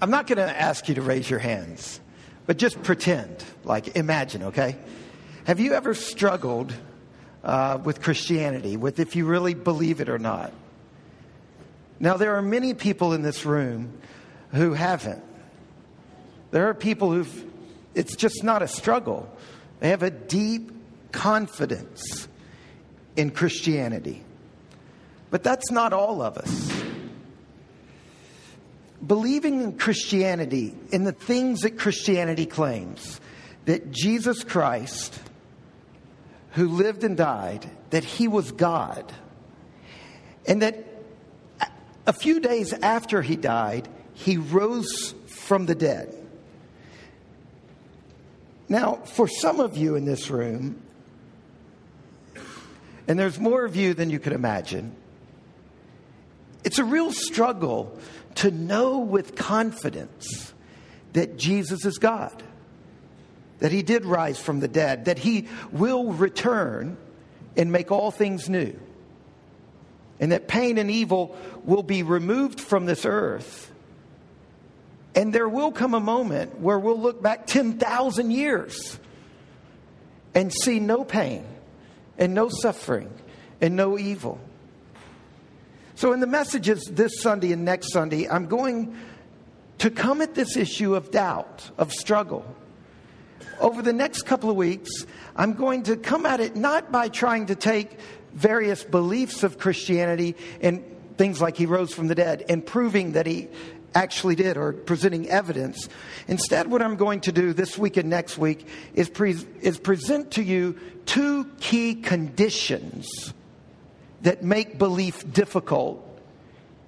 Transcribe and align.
I'm 0.00 0.10
not 0.10 0.26
going 0.26 0.38
to 0.38 0.60
ask 0.60 0.88
you 0.88 0.94
to 0.94 1.02
raise 1.02 1.28
your 1.28 1.40
hands, 1.40 2.00
but 2.46 2.56
just 2.56 2.82
pretend, 2.82 3.44
like 3.64 3.96
imagine, 3.96 4.44
okay? 4.44 4.76
Have 5.44 5.58
you 5.58 5.72
ever 5.72 5.94
struggled 5.94 6.72
uh, 7.42 7.78
with 7.82 8.00
Christianity, 8.00 8.76
with 8.76 9.00
if 9.00 9.16
you 9.16 9.26
really 9.26 9.54
believe 9.54 10.00
it 10.00 10.08
or 10.08 10.18
not? 10.18 10.52
Now, 11.98 12.16
there 12.16 12.36
are 12.36 12.42
many 12.42 12.74
people 12.74 13.12
in 13.12 13.22
this 13.22 13.44
room 13.44 13.92
who 14.52 14.72
haven't. 14.72 15.22
There 16.52 16.68
are 16.68 16.74
people 16.74 17.12
who've, 17.12 17.44
it's 17.94 18.14
just 18.14 18.44
not 18.44 18.62
a 18.62 18.68
struggle. 18.68 19.28
They 19.80 19.90
have 19.90 20.04
a 20.04 20.10
deep 20.10 20.70
confidence 21.10 22.28
in 23.16 23.30
Christianity. 23.30 24.22
But 25.30 25.42
that's 25.42 25.70
not 25.72 25.92
all 25.92 26.22
of 26.22 26.38
us. 26.38 26.77
Believing 29.06 29.62
in 29.62 29.78
Christianity, 29.78 30.74
in 30.90 31.04
the 31.04 31.12
things 31.12 31.60
that 31.60 31.78
Christianity 31.78 32.46
claims, 32.46 33.20
that 33.64 33.90
Jesus 33.92 34.42
Christ, 34.42 35.18
who 36.52 36.68
lived 36.68 37.04
and 37.04 37.16
died, 37.16 37.70
that 37.90 38.02
he 38.04 38.26
was 38.26 38.50
God, 38.50 39.12
and 40.46 40.62
that 40.62 40.84
a 42.06 42.12
few 42.12 42.40
days 42.40 42.72
after 42.72 43.22
he 43.22 43.36
died, 43.36 43.88
he 44.14 44.36
rose 44.36 45.14
from 45.26 45.66
the 45.66 45.74
dead. 45.74 46.14
Now, 48.68 48.96
for 48.96 49.28
some 49.28 49.60
of 49.60 49.76
you 49.76 49.94
in 49.94 50.04
this 50.04 50.30
room, 50.30 50.82
and 53.06 53.18
there's 53.18 53.38
more 53.38 53.64
of 53.64 53.76
you 53.76 53.94
than 53.94 54.10
you 54.10 54.18
could 54.18 54.32
imagine, 54.32 54.94
it's 56.64 56.78
a 56.78 56.84
real 56.84 57.12
struggle 57.12 57.98
to 58.38 58.50
know 58.52 58.98
with 58.98 59.34
confidence 59.34 60.52
that 61.12 61.36
Jesus 61.36 61.84
is 61.84 61.98
God, 61.98 62.42
that 63.58 63.72
He 63.72 63.82
did 63.82 64.04
rise 64.04 64.38
from 64.38 64.60
the 64.60 64.68
dead, 64.68 65.06
that 65.06 65.18
He 65.18 65.48
will 65.72 66.12
return 66.12 66.96
and 67.56 67.72
make 67.72 67.90
all 67.90 68.12
things 68.12 68.48
new, 68.48 68.78
and 70.20 70.30
that 70.30 70.46
pain 70.46 70.78
and 70.78 70.90
evil 70.90 71.36
will 71.64 71.82
be 71.82 72.04
removed 72.04 72.60
from 72.60 72.86
this 72.86 73.04
earth. 73.04 73.72
And 75.16 75.32
there 75.32 75.48
will 75.48 75.72
come 75.72 75.94
a 75.94 76.00
moment 76.00 76.60
where 76.60 76.78
we'll 76.78 77.00
look 77.00 77.20
back 77.20 77.46
10,000 77.46 78.30
years 78.30 79.00
and 80.32 80.52
see 80.52 80.78
no 80.78 81.02
pain 81.02 81.44
and 82.18 82.34
no 82.34 82.48
suffering 82.48 83.12
and 83.60 83.74
no 83.74 83.98
evil. 83.98 84.40
So, 85.98 86.12
in 86.12 86.20
the 86.20 86.28
messages 86.28 86.84
this 86.84 87.20
Sunday 87.20 87.50
and 87.50 87.64
next 87.64 87.92
Sunday, 87.92 88.28
I'm 88.28 88.46
going 88.46 88.96
to 89.78 89.90
come 89.90 90.22
at 90.22 90.32
this 90.32 90.56
issue 90.56 90.94
of 90.94 91.10
doubt, 91.10 91.72
of 91.76 91.92
struggle. 91.92 92.46
Over 93.58 93.82
the 93.82 93.92
next 93.92 94.22
couple 94.22 94.48
of 94.48 94.54
weeks, 94.54 94.90
I'm 95.34 95.54
going 95.54 95.82
to 95.82 95.96
come 95.96 96.24
at 96.24 96.38
it 96.38 96.54
not 96.54 96.92
by 96.92 97.08
trying 97.08 97.46
to 97.46 97.56
take 97.56 97.98
various 98.32 98.84
beliefs 98.84 99.42
of 99.42 99.58
Christianity 99.58 100.36
and 100.60 100.84
things 101.16 101.42
like 101.42 101.56
he 101.56 101.66
rose 101.66 101.92
from 101.92 102.06
the 102.06 102.14
dead 102.14 102.44
and 102.48 102.64
proving 102.64 103.14
that 103.14 103.26
he 103.26 103.48
actually 103.92 104.36
did 104.36 104.56
or 104.56 104.74
presenting 104.74 105.28
evidence. 105.28 105.88
Instead, 106.28 106.70
what 106.70 106.80
I'm 106.80 106.94
going 106.94 107.22
to 107.22 107.32
do 107.32 107.52
this 107.52 107.76
week 107.76 107.96
and 107.96 108.08
next 108.08 108.38
week 108.38 108.68
is, 108.94 109.08
pre- 109.08 109.44
is 109.62 109.80
present 109.80 110.30
to 110.34 110.44
you 110.44 110.78
two 111.06 111.46
key 111.58 111.96
conditions 111.96 113.34
that 114.22 114.42
make 114.42 114.78
belief 114.78 115.30
difficult 115.32 116.04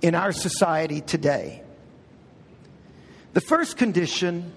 in 0.03 0.15
our 0.15 0.33
society 0.33 1.01
today. 1.01 1.63
The 3.33 3.41
first 3.41 3.77
condition 3.77 4.53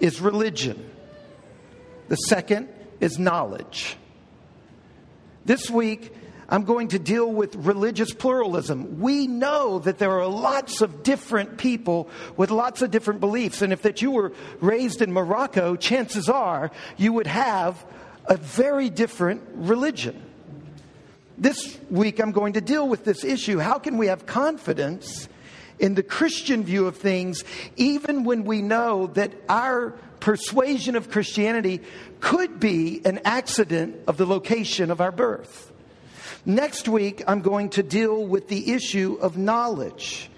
is 0.00 0.20
religion, 0.20 0.90
the 2.08 2.16
second 2.16 2.68
is 3.00 3.18
knowledge. 3.18 3.96
This 5.44 5.70
week, 5.70 6.12
I'm 6.50 6.64
going 6.64 6.88
to 6.88 6.98
deal 6.98 7.30
with 7.30 7.54
religious 7.56 8.12
pluralism. 8.12 9.00
We 9.00 9.26
know 9.26 9.78
that 9.80 9.98
there 9.98 10.18
are 10.18 10.26
lots 10.26 10.80
of 10.80 11.02
different 11.02 11.58
people 11.58 12.08
with 12.36 12.50
lots 12.50 12.80
of 12.80 12.90
different 12.90 13.20
beliefs. 13.20 13.60
And 13.60 13.72
if 13.72 13.82
that 13.82 14.00
you 14.00 14.10
were 14.10 14.32
raised 14.60 15.02
in 15.02 15.12
Morocco, 15.12 15.76
chances 15.76 16.28
are 16.28 16.70
you 16.96 17.12
would 17.12 17.26
have 17.26 17.84
a 18.26 18.36
very 18.36 18.88
different 18.88 19.42
religion. 19.54 20.22
This 21.40 21.78
week, 21.88 22.18
I'm 22.18 22.32
going 22.32 22.54
to 22.54 22.60
deal 22.60 22.88
with 22.88 23.04
this 23.04 23.22
issue. 23.22 23.58
How 23.58 23.78
can 23.78 23.96
we 23.96 24.08
have 24.08 24.26
confidence 24.26 25.28
in 25.78 25.94
the 25.94 26.02
Christian 26.02 26.64
view 26.64 26.88
of 26.88 26.96
things, 26.96 27.44
even 27.76 28.24
when 28.24 28.42
we 28.42 28.60
know 28.60 29.06
that 29.14 29.32
our 29.48 29.90
persuasion 30.18 30.96
of 30.96 31.12
Christianity 31.12 31.80
could 32.18 32.58
be 32.58 33.00
an 33.04 33.20
accident 33.24 34.00
of 34.08 34.16
the 34.16 34.26
location 34.26 34.90
of 34.90 35.00
our 35.00 35.12
birth? 35.12 35.70
Next 36.44 36.88
week, 36.88 37.22
I'm 37.28 37.40
going 37.40 37.70
to 37.70 37.84
deal 37.84 38.26
with 38.26 38.48
the 38.48 38.72
issue 38.72 39.16
of 39.20 39.38
knowledge, 39.38 40.28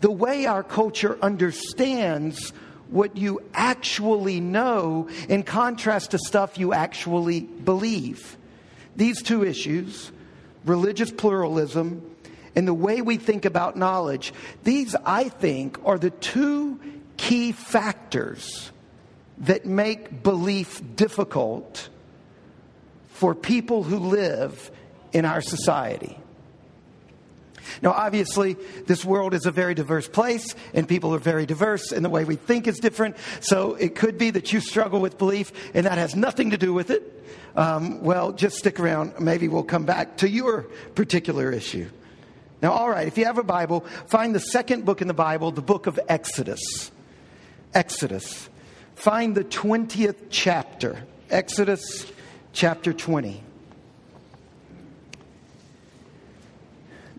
the 0.00 0.10
way 0.10 0.46
our 0.46 0.64
culture 0.64 1.16
understands 1.22 2.50
what 2.90 3.16
you 3.16 3.42
actually 3.54 4.40
know 4.40 5.08
in 5.28 5.44
contrast 5.44 6.10
to 6.10 6.18
stuff 6.18 6.58
you 6.58 6.72
actually 6.72 7.42
believe. 7.42 8.36
These 8.96 9.22
two 9.22 9.44
issues 9.44 10.10
religious 10.64 11.10
pluralism, 11.10 12.02
and 12.54 12.66
the 12.66 12.74
way 12.74 13.02
we 13.02 13.16
think 13.16 13.44
about 13.44 13.76
knowledge, 13.76 14.32
these, 14.64 14.94
I 15.04 15.28
think, 15.28 15.78
are 15.84 15.98
the 15.98 16.10
two 16.10 16.80
key 17.16 17.52
factors 17.52 18.70
that 19.38 19.66
make 19.66 20.22
belief 20.22 20.82
difficult 20.96 21.88
for 23.08 23.34
people 23.34 23.82
who 23.82 23.98
live 23.98 24.70
in 25.12 25.24
our 25.24 25.40
society. 25.40 26.18
Now, 27.82 27.92
obviously, 27.92 28.54
this 28.86 29.04
world 29.04 29.34
is 29.34 29.46
a 29.46 29.50
very 29.50 29.74
diverse 29.74 30.08
place, 30.08 30.54
and 30.74 30.88
people 30.88 31.14
are 31.14 31.18
very 31.18 31.46
diverse, 31.46 31.92
and 31.92 32.04
the 32.04 32.10
way 32.10 32.24
we 32.24 32.36
think 32.36 32.66
is 32.66 32.78
different. 32.78 33.16
So 33.40 33.74
it 33.74 33.94
could 33.94 34.18
be 34.18 34.30
that 34.30 34.52
you 34.52 34.60
struggle 34.60 35.00
with 35.00 35.18
belief, 35.18 35.52
and 35.74 35.86
that 35.86 35.98
has 35.98 36.14
nothing 36.14 36.50
to 36.50 36.58
do 36.58 36.72
with 36.72 36.90
it. 36.90 37.14
Um, 37.56 38.02
well, 38.02 38.32
just 38.32 38.56
stick 38.56 38.78
around. 38.78 39.18
Maybe 39.18 39.48
we'll 39.48 39.64
come 39.64 39.84
back 39.84 40.18
to 40.18 40.28
your 40.28 40.62
particular 40.94 41.50
issue. 41.50 41.88
Now, 42.60 42.72
all 42.72 42.88
right, 42.88 43.06
if 43.06 43.16
you 43.16 43.24
have 43.24 43.38
a 43.38 43.44
Bible, 43.44 43.80
find 44.06 44.34
the 44.34 44.40
second 44.40 44.84
book 44.84 45.00
in 45.00 45.08
the 45.08 45.14
Bible, 45.14 45.50
the 45.52 45.62
book 45.62 45.86
of 45.86 45.98
Exodus. 46.08 46.90
Exodus. 47.74 48.48
Find 48.94 49.34
the 49.34 49.44
20th 49.44 50.26
chapter. 50.30 51.04
Exodus 51.30 52.10
chapter 52.52 52.92
20. 52.92 53.42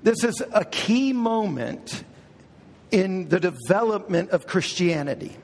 This 0.04 0.24
is 0.24 0.42
a 0.54 0.66
key 0.66 1.14
moment 1.14 2.04
in 2.92 3.30
the 3.30 3.40
development 3.40 4.32
of 4.32 4.48
Christianity. 4.48 5.36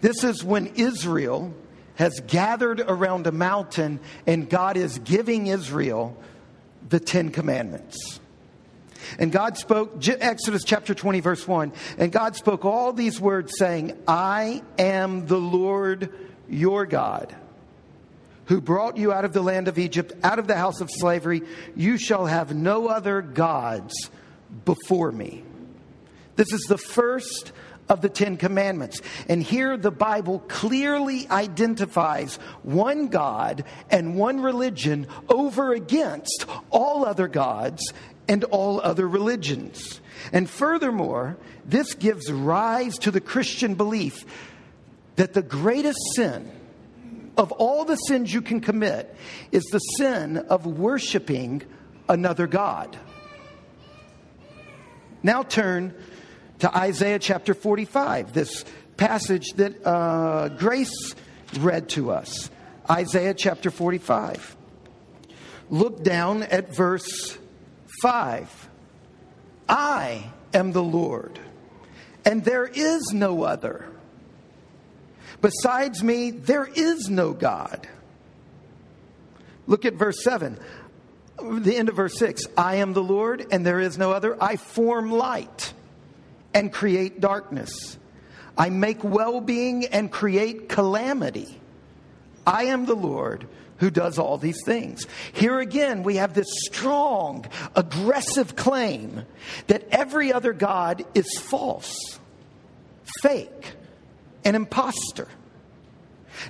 This 0.00 0.24
is 0.24 0.44
when 0.44 0.66
Israel 0.74 1.54
has 1.94 2.20
gathered 2.26 2.80
around 2.80 3.26
a 3.26 3.32
mountain 3.32 4.00
and 4.26 4.50
God 4.50 4.76
is 4.76 4.98
giving 4.98 5.46
Israel 5.46 6.16
the 6.88 7.00
Ten 7.00 7.30
Commandments. 7.30 8.20
And 9.18 9.32
God 9.32 9.56
spoke, 9.56 10.06
Exodus 10.06 10.62
chapter 10.64 10.92
20, 10.92 11.20
verse 11.20 11.46
1, 11.46 11.72
and 11.96 12.10
God 12.10 12.36
spoke 12.36 12.64
all 12.64 12.92
these 12.92 13.20
words, 13.20 13.52
saying, 13.56 13.96
I 14.06 14.62
am 14.78 15.26
the 15.26 15.38
Lord 15.38 16.12
your 16.48 16.86
God 16.86 17.34
who 18.46 18.60
brought 18.60 18.96
you 18.96 19.12
out 19.12 19.24
of 19.24 19.32
the 19.32 19.42
land 19.42 19.68
of 19.68 19.78
Egypt, 19.78 20.12
out 20.22 20.38
of 20.38 20.46
the 20.46 20.56
house 20.56 20.80
of 20.80 20.90
slavery. 20.90 21.42
You 21.74 21.98
shall 21.98 22.26
have 22.26 22.54
no 22.54 22.88
other 22.88 23.22
gods 23.22 23.94
before 24.64 25.12
me. 25.12 25.44
This 26.36 26.52
is 26.52 26.62
the 26.62 26.78
first 26.78 27.52
of 27.88 28.00
the 28.00 28.08
Ten 28.08 28.36
Commandments. 28.36 29.00
And 29.28 29.42
here 29.42 29.76
the 29.76 29.90
Bible 29.90 30.40
clearly 30.48 31.28
identifies 31.28 32.36
one 32.62 33.08
God 33.08 33.64
and 33.90 34.16
one 34.16 34.40
religion 34.40 35.06
over 35.28 35.72
against 35.72 36.46
all 36.70 37.04
other 37.04 37.28
gods 37.28 37.92
and 38.28 38.44
all 38.44 38.80
other 38.80 39.08
religions. 39.08 40.00
And 40.32 40.50
furthermore, 40.50 41.36
this 41.64 41.94
gives 41.94 42.30
rise 42.30 42.98
to 42.98 43.10
the 43.10 43.20
Christian 43.20 43.74
belief 43.74 44.24
that 45.16 45.32
the 45.32 45.42
greatest 45.42 45.98
sin 46.14 46.50
of 47.36 47.52
all 47.52 47.84
the 47.84 47.96
sins 47.96 48.32
you 48.32 48.42
can 48.42 48.60
commit 48.60 49.14
is 49.52 49.64
the 49.64 49.78
sin 49.78 50.38
of 50.38 50.66
worshiping 50.66 51.62
another 52.08 52.46
God. 52.46 52.98
Now 55.22 55.42
turn 55.42 55.94
to 56.60 56.76
Isaiah 56.76 57.18
chapter 57.18 57.54
45, 57.54 58.32
this 58.32 58.64
passage 58.96 59.52
that 59.56 59.86
uh, 59.86 60.48
Grace 60.50 61.14
read 61.58 61.88
to 61.90 62.10
us. 62.10 62.50
Isaiah 62.88 63.34
chapter 63.34 63.70
45. 63.70 64.56
Look 65.68 66.02
down 66.02 66.44
at 66.44 66.74
verse 66.74 67.36
5. 68.02 68.70
I 69.68 70.30
am 70.54 70.72
the 70.72 70.82
Lord 70.82 71.40
and 72.26 72.44
there 72.44 72.66
is 72.66 73.12
no 73.14 73.44
other. 73.44 73.88
Besides 75.46 76.02
me, 76.02 76.32
there 76.32 76.66
is 76.66 77.08
no 77.08 77.32
God. 77.32 77.86
Look 79.68 79.84
at 79.84 79.94
verse 79.94 80.24
7, 80.24 80.58
the 81.38 81.76
end 81.76 81.88
of 81.88 81.94
verse 81.94 82.18
6. 82.18 82.46
I 82.56 82.76
am 82.76 82.94
the 82.94 83.02
Lord, 83.02 83.46
and 83.52 83.64
there 83.64 83.78
is 83.78 83.96
no 83.96 84.10
other. 84.10 84.36
I 84.42 84.56
form 84.56 85.12
light 85.12 85.72
and 86.52 86.72
create 86.72 87.20
darkness. 87.20 87.96
I 88.58 88.70
make 88.70 89.04
well 89.04 89.40
being 89.40 89.86
and 89.86 90.10
create 90.10 90.68
calamity. 90.68 91.60
I 92.44 92.64
am 92.64 92.86
the 92.86 92.96
Lord 92.96 93.46
who 93.76 93.90
does 93.90 94.18
all 94.18 94.38
these 94.38 94.64
things. 94.64 95.06
Here 95.32 95.60
again, 95.60 96.02
we 96.02 96.16
have 96.16 96.34
this 96.34 96.48
strong, 96.64 97.46
aggressive 97.76 98.56
claim 98.56 99.24
that 99.68 99.86
every 99.92 100.32
other 100.32 100.52
God 100.52 101.04
is 101.14 101.38
false, 101.38 102.18
fake, 103.22 103.76
an 104.44 104.54
impostor. 104.54 105.28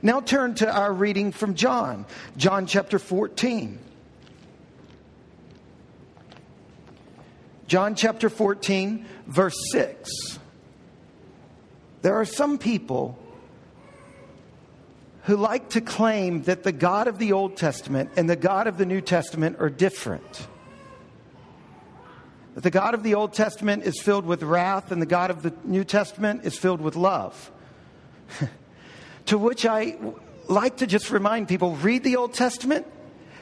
Now 0.02 0.20
turn 0.20 0.54
to 0.56 0.70
our 0.70 0.92
reading 0.92 1.32
from 1.32 1.54
John, 1.54 2.06
John 2.36 2.66
chapter 2.66 2.98
14. 2.98 3.78
John 7.66 7.96
chapter 7.96 8.28
14, 8.28 9.04
verse 9.26 9.56
6. 9.72 10.38
There 12.02 12.14
are 12.14 12.24
some 12.24 12.58
people 12.58 13.18
who 15.24 15.36
like 15.36 15.70
to 15.70 15.80
claim 15.80 16.42
that 16.42 16.62
the 16.62 16.70
God 16.70 17.08
of 17.08 17.18
the 17.18 17.32
Old 17.32 17.56
Testament 17.56 18.10
and 18.16 18.30
the 18.30 18.36
God 18.36 18.68
of 18.68 18.78
the 18.78 18.86
New 18.86 19.00
Testament 19.00 19.56
are 19.58 19.68
different. 19.68 20.46
That 22.54 22.62
the 22.62 22.70
God 22.70 22.94
of 22.94 23.02
the 23.02 23.14
Old 23.14 23.32
Testament 23.32 23.82
is 23.82 24.00
filled 24.00 24.24
with 24.24 24.44
wrath 24.44 24.92
and 24.92 25.02
the 25.02 25.06
God 25.06 25.30
of 25.30 25.42
the 25.42 25.52
New 25.64 25.82
Testament 25.82 26.44
is 26.44 26.56
filled 26.56 26.80
with 26.80 26.94
love. 26.94 27.50
to 29.26 29.38
which 29.38 29.66
I 29.66 29.96
like 30.48 30.78
to 30.78 30.86
just 30.86 31.10
remind 31.10 31.48
people 31.48 31.76
read 31.76 32.04
the 32.04 32.16
Old 32.16 32.34
Testament, 32.34 32.86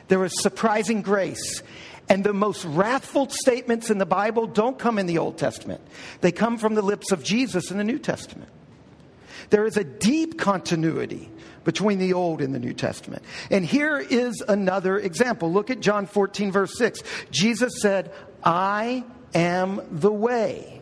there 0.09 0.19
was 0.19 0.33
surprising 0.43 1.03
grace. 1.03 1.63
And 2.09 2.23
the 2.23 2.35
most 2.35 2.65
wrathful 2.67 3.31
statements 3.31 3.89
in 3.89 3.97
the 3.97 4.07
Bible 4.07 4.47
don't 4.47 4.79
come 4.79 4.99
in 4.99 5.07
the 5.07 5.19
Old 5.19 5.39
Testament, 5.39 5.81
they 6.21 6.33
come 6.33 6.59
from 6.59 6.75
the 6.75 6.83
lips 6.83 7.13
of 7.13 7.23
Jesus 7.23 7.71
in 7.71 7.79
the 7.79 7.85
New 7.85 7.99
Testament. 7.99 8.51
There 9.51 9.67
is 9.67 9.77
a 9.77 9.85
deep 9.85 10.39
continuity 10.39 11.31
between 11.65 11.99
the 11.99 12.13
Old 12.13 12.41
and 12.41 12.55
the 12.55 12.59
New 12.59 12.75
Testament. 12.75 13.23
And 13.51 13.65
here 13.65 13.99
is 13.99 14.43
another 14.47 14.99
example. 14.99 15.53
Look 15.53 15.71
at 15.71 15.81
John 15.81 16.07
14, 16.07 16.53
verse 16.53 16.77
6. 16.77 17.01
Jesus 17.31 17.81
said, 17.81 18.13
I 18.43 19.05
am 19.35 19.81
the 19.91 20.13
way, 20.13 20.81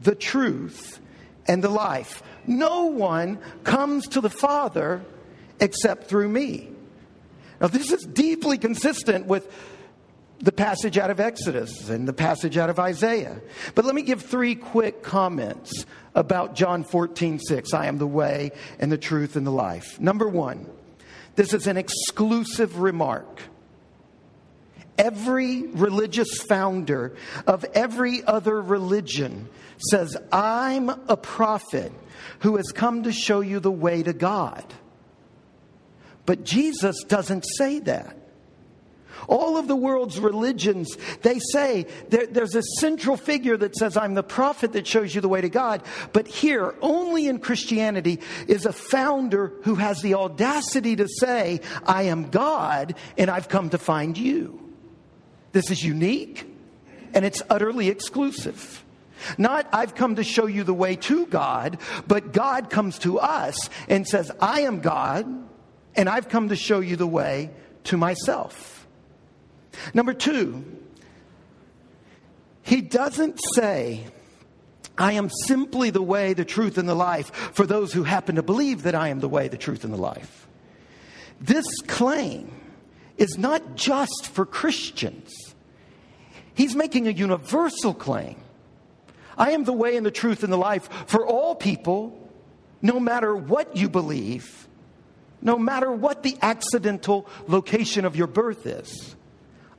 the 0.00 0.14
truth, 0.14 1.00
and 1.48 1.64
the 1.64 1.68
life. 1.68 2.22
No 2.46 2.84
one 2.84 3.38
comes 3.64 4.06
to 4.08 4.20
the 4.20 4.30
Father 4.30 5.02
except 5.60 6.04
through 6.04 6.28
me. 6.28 6.68
Now, 7.60 7.66
this 7.66 7.90
is 7.90 8.04
deeply 8.04 8.58
consistent 8.58 9.26
with 9.26 9.52
the 10.40 10.52
passage 10.52 10.96
out 10.96 11.10
of 11.10 11.18
Exodus 11.18 11.88
and 11.88 12.06
the 12.06 12.12
passage 12.12 12.56
out 12.56 12.70
of 12.70 12.78
Isaiah. 12.78 13.40
But 13.74 13.84
let 13.84 13.94
me 13.94 14.02
give 14.02 14.22
three 14.22 14.54
quick 14.54 15.02
comments 15.02 15.84
about 16.14 16.54
John 16.54 16.84
14, 16.84 17.40
6. 17.40 17.74
I 17.74 17.86
am 17.86 17.98
the 17.98 18.06
way 18.06 18.52
and 18.78 18.92
the 18.92 18.98
truth 18.98 19.34
and 19.34 19.46
the 19.46 19.50
life. 19.50 19.98
Number 19.98 20.28
one, 20.28 20.68
this 21.34 21.52
is 21.52 21.66
an 21.66 21.76
exclusive 21.76 22.80
remark. 22.80 23.42
Every 24.98 25.62
religious 25.68 26.42
founder 26.42 27.16
of 27.46 27.64
every 27.72 28.22
other 28.24 28.60
religion 28.60 29.48
says, 29.90 30.16
I'm 30.32 30.88
a 30.88 31.16
prophet 31.16 31.92
who 32.40 32.56
has 32.56 32.72
come 32.72 33.04
to 33.04 33.12
show 33.12 33.40
you 33.40 33.60
the 33.60 33.70
way 33.70 34.02
to 34.02 34.12
God. 34.12 34.64
But 36.26 36.44
Jesus 36.44 37.04
doesn't 37.04 37.44
say 37.56 37.78
that. 37.80 38.16
All 39.28 39.56
of 39.56 39.68
the 39.68 39.76
world's 39.76 40.18
religions, 40.18 40.96
they 41.22 41.38
say 41.38 41.86
there, 42.08 42.26
there's 42.26 42.54
a 42.54 42.62
central 42.80 43.16
figure 43.16 43.56
that 43.56 43.76
says, 43.76 43.96
I'm 43.96 44.14
the 44.14 44.22
prophet 44.22 44.72
that 44.72 44.86
shows 44.86 45.14
you 45.14 45.20
the 45.20 45.28
way 45.28 45.40
to 45.40 45.48
God. 45.48 45.82
But 46.12 46.26
here, 46.28 46.74
only 46.80 47.28
in 47.28 47.38
Christianity, 47.38 48.20
is 48.46 48.64
a 48.64 48.72
founder 48.72 49.52
who 49.62 49.74
has 49.76 50.00
the 50.02 50.14
audacity 50.14 50.96
to 50.96 51.08
say, 51.08 51.60
I 51.84 52.04
am 52.04 52.30
God 52.30 52.94
and 53.16 53.30
I've 53.30 53.48
come 53.48 53.70
to 53.70 53.78
find 53.78 54.16
you. 54.16 54.67
This 55.52 55.70
is 55.70 55.82
unique 55.82 56.46
and 57.14 57.24
it's 57.24 57.42
utterly 57.48 57.88
exclusive. 57.88 58.84
Not, 59.36 59.68
I've 59.72 59.94
come 59.94 60.16
to 60.16 60.24
show 60.24 60.46
you 60.46 60.64
the 60.64 60.74
way 60.74 60.96
to 60.96 61.26
God, 61.26 61.78
but 62.06 62.32
God 62.32 62.70
comes 62.70 62.98
to 63.00 63.18
us 63.18 63.68
and 63.88 64.06
says, 64.06 64.30
I 64.40 64.60
am 64.60 64.80
God, 64.80 65.26
and 65.96 66.08
I've 66.08 66.28
come 66.28 66.50
to 66.50 66.56
show 66.56 66.80
you 66.80 66.96
the 66.96 67.06
way 67.06 67.50
to 67.84 67.96
myself. 67.96 68.86
Number 69.94 70.14
two, 70.14 70.64
he 72.62 72.80
doesn't 72.80 73.40
say, 73.54 74.06
I 74.96 75.12
am 75.12 75.30
simply 75.46 75.90
the 75.90 76.02
way, 76.02 76.34
the 76.34 76.44
truth, 76.44 76.76
and 76.78 76.88
the 76.88 76.94
life 76.94 77.32
for 77.34 77.66
those 77.66 77.92
who 77.92 78.02
happen 78.04 78.36
to 78.36 78.42
believe 78.42 78.82
that 78.82 78.94
I 78.94 79.08
am 79.08 79.20
the 79.20 79.28
way, 79.28 79.48
the 79.48 79.56
truth, 79.56 79.84
and 79.84 79.92
the 79.92 79.98
life. 79.98 80.46
This 81.40 81.66
claim 81.86 82.52
is 83.18 83.36
not 83.36 83.74
just 83.74 84.28
for 84.32 84.46
Christians, 84.46 85.54
he's 86.54 86.74
making 86.74 87.06
a 87.06 87.10
universal 87.10 87.92
claim. 87.92 88.36
I 89.36 89.52
am 89.52 89.64
the 89.64 89.72
way 89.72 89.96
and 89.96 90.06
the 90.06 90.10
truth 90.10 90.42
and 90.42 90.52
the 90.52 90.56
life 90.56 90.88
for 91.06 91.26
all 91.26 91.54
people, 91.54 92.28
no 92.82 92.98
matter 92.98 93.34
what 93.34 93.76
you 93.76 93.88
believe, 93.88 94.66
no 95.40 95.58
matter 95.58 95.92
what 95.92 96.22
the 96.22 96.36
accidental 96.42 97.28
location 97.46 98.04
of 98.04 98.16
your 98.16 98.26
birth 98.26 98.66
is. 98.66 99.14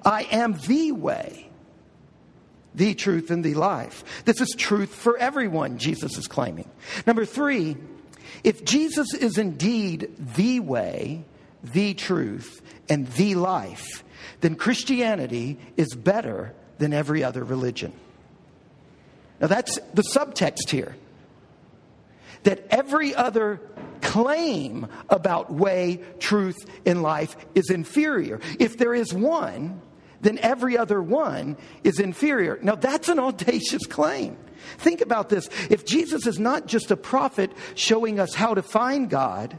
I 0.05 0.23
am 0.31 0.53
the 0.53 0.93
way, 0.93 1.49
the 2.73 2.93
truth, 2.93 3.31
and 3.31 3.43
the 3.43 3.55
life. 3.55 4.23
This 4.23 4.39
is 4.39 4.55
truth 4.57 4.93
for 4.93 5.17
everyone, 5.17 5.77
Jesus 5.77 6.17
is 6.17 6.27
claiming. 6.27 6.69
Number 7.05 7.25
three, 7.25 7.75
if 8.43 8.63
Jesus 8.63 9.13
is 9.13 9.37
indeed 9.37 10.09
the 10.35 10.61
way, 10.61 11.25
the 11.63 11.93
truth, 11.93 12.61
and 12.87 13.07
the 13.13 13.35
life, 13.35 14.03
then 14.41 14.55
Christianity 14.55 15.59
is 15.77 15.93
better 15.95 16.53
than 16.77 16.93
every 16.93 17.23
other 17.23 17.43
religion. 17.43 17.93
Now, 19.39 19.47
that's 19.47 19.77
the 19.93 20.03
subtext 20.03 20.69
here. 20.69 20.95
That 22.43 22.65
every 22.69 23.13
other 23.13 23.61
claim 24.01 24.87
about 25.09 25.51
way, 25.51 26.01
truth, 26.19 26.57
and 26.85 27.01
life 27.01 27.35
is 27.53 27.69
inferior. 27.69 28.39
If 28.59 28.77
there 28.77 28.93
is 28.93 29.13
one, 29.13 29.81
then 30.21 30.37
every 30.39 30.77
other 30.77 31.01
one 31.01 31.57
is 31.83 31.99
inferior. 31.99 32.59
Now, 32.61 32.75
that's 32.75 33.09
an 33.09 33.19
audacious 33.19 33.85
claim. 33.85 34.37
Think 34.77 35.01
about 35.01 35.29
this. 35.29 35.49
If 35.69 35.85
Jesus 35.85 36.27
is 36.27 36.39
not 36.39 36.65
just 36.65 36.91
a 36.91 36.97
prophet 36.97 37.51
showing 37.75 38.19
us 38.19 38.33
how 38.33 38.53
to 38.53 38.61
find 38.61 39.09
God, 39.09 39.57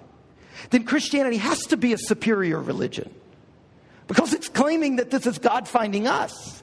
then 0.69 0.85
Christianity 0.85 1.38
has 1.38 1.59
to 1.67 1.76
be 1.76 1.93
a 1.93 1.99
superior 1.99 2.61
religion 2.61 3.11
because 4.07 4.35
it's 4.35 4.49
claiming 4.49 4.97
that 4.97 5.11
this 5.11 5.26
is 5.26 5.38
God 5.38 5.67
finding 5.67 6.07
us. 6.07 6.62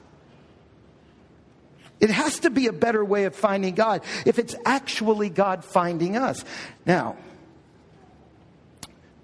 It 2.00 2.10
has 2.10 2.40
to 2.40 2.50
be 2.50 2.68
a 2.68 2.72
better 2.72 3.04
way 3.04 3.24
of 3.24 3.34
finding 3.34 3.74
God 3.74 4.02
if 4.24 4.38
it's 4.38 4.54
actually 4.64 5.30
God 5.30 5.64
finding 5.64 6.16
us. 6.16 6.44
Now, 6.86 7.16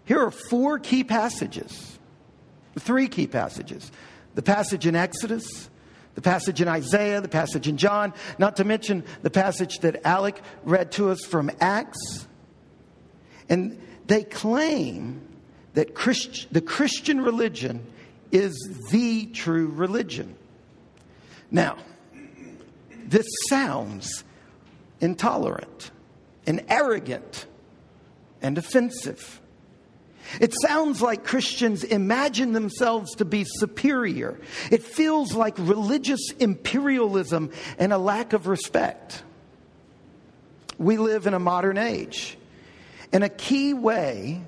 here 0.05 0.21
are 0.21 0.31
four 0.31 0.79
key 0.79 1.05
passages, 1.05 1.99
three 2.79 3.09
key 3.09 3.27
passages 3.27 3.91
the 4.35 4.43
passage 4.43 4.85
in 4.85 4.97
Exodus, 4.97 5.71
the 6.15 6.21
passage 6.21 6.61
in 6.61 6.69
Isaiah, 6.69 7.21
the 7.21 7.29
passage 7.29 7.69
in 7.69 7.77
John, 7.77 8.13
not 8.39 8.57
to 8.57 8.65
mention 8.65 9.05
the 9.23 9.31
passage 9.31 9.79
that 9.81 10.05
Alec 10.05 10.41
read 10.65 10.93
to 10.93 11.11
us 11.11 11.25
from 11.25 11.51
Acts. 11.61 12.27
And 13.49 13.81
they 14.07 14.25
claim 14.25 15.21
that 15.75 15.95
Christ, 15.95 16.49
the 16.53 16.61
Christian 16.61 17.21
religion 17.21 17.85
is 18.31 18.55
the 18.91 19.27
true 19.27 19.69
religion. 19.69 20.37
Now, 21.51 21.77
this 23.07 23.27
sounds 23.49 24.25
intolerant 25.01 25.91
and 26.47 26.65
arrogant 26.69 27.47
and 28.43 28.59
offensive. 28.59 29.41
It 30.41 30.55
sounds 30.63 31.03
like 31.03 31.25
Christians 31.25 31.85
imagine 31.85 32.53
themselves 32.53 33.15
to 33.17 33.25
be 33.25 33.45
superior. 33.47 34.41
It 34.71 34.83
feels 34.83 35.35
like 35.35 35.55
religious 35.59 36.31
imperialism 36.39 37.51
and 37.79 37.93
a 37.93 37.99
lack 37.99 38.33
of 38.33 38.47
respect. 38.47 39.23
We 40.79 40.97
live 40.97 41.27
in 41.27 41.35
a 41.35 41.39
modern 41.39 41.79
age. 41.79 42.37
And 43.15 43.23
a 43.23 43.29
key 43.29 43.73
way 43.73 44.43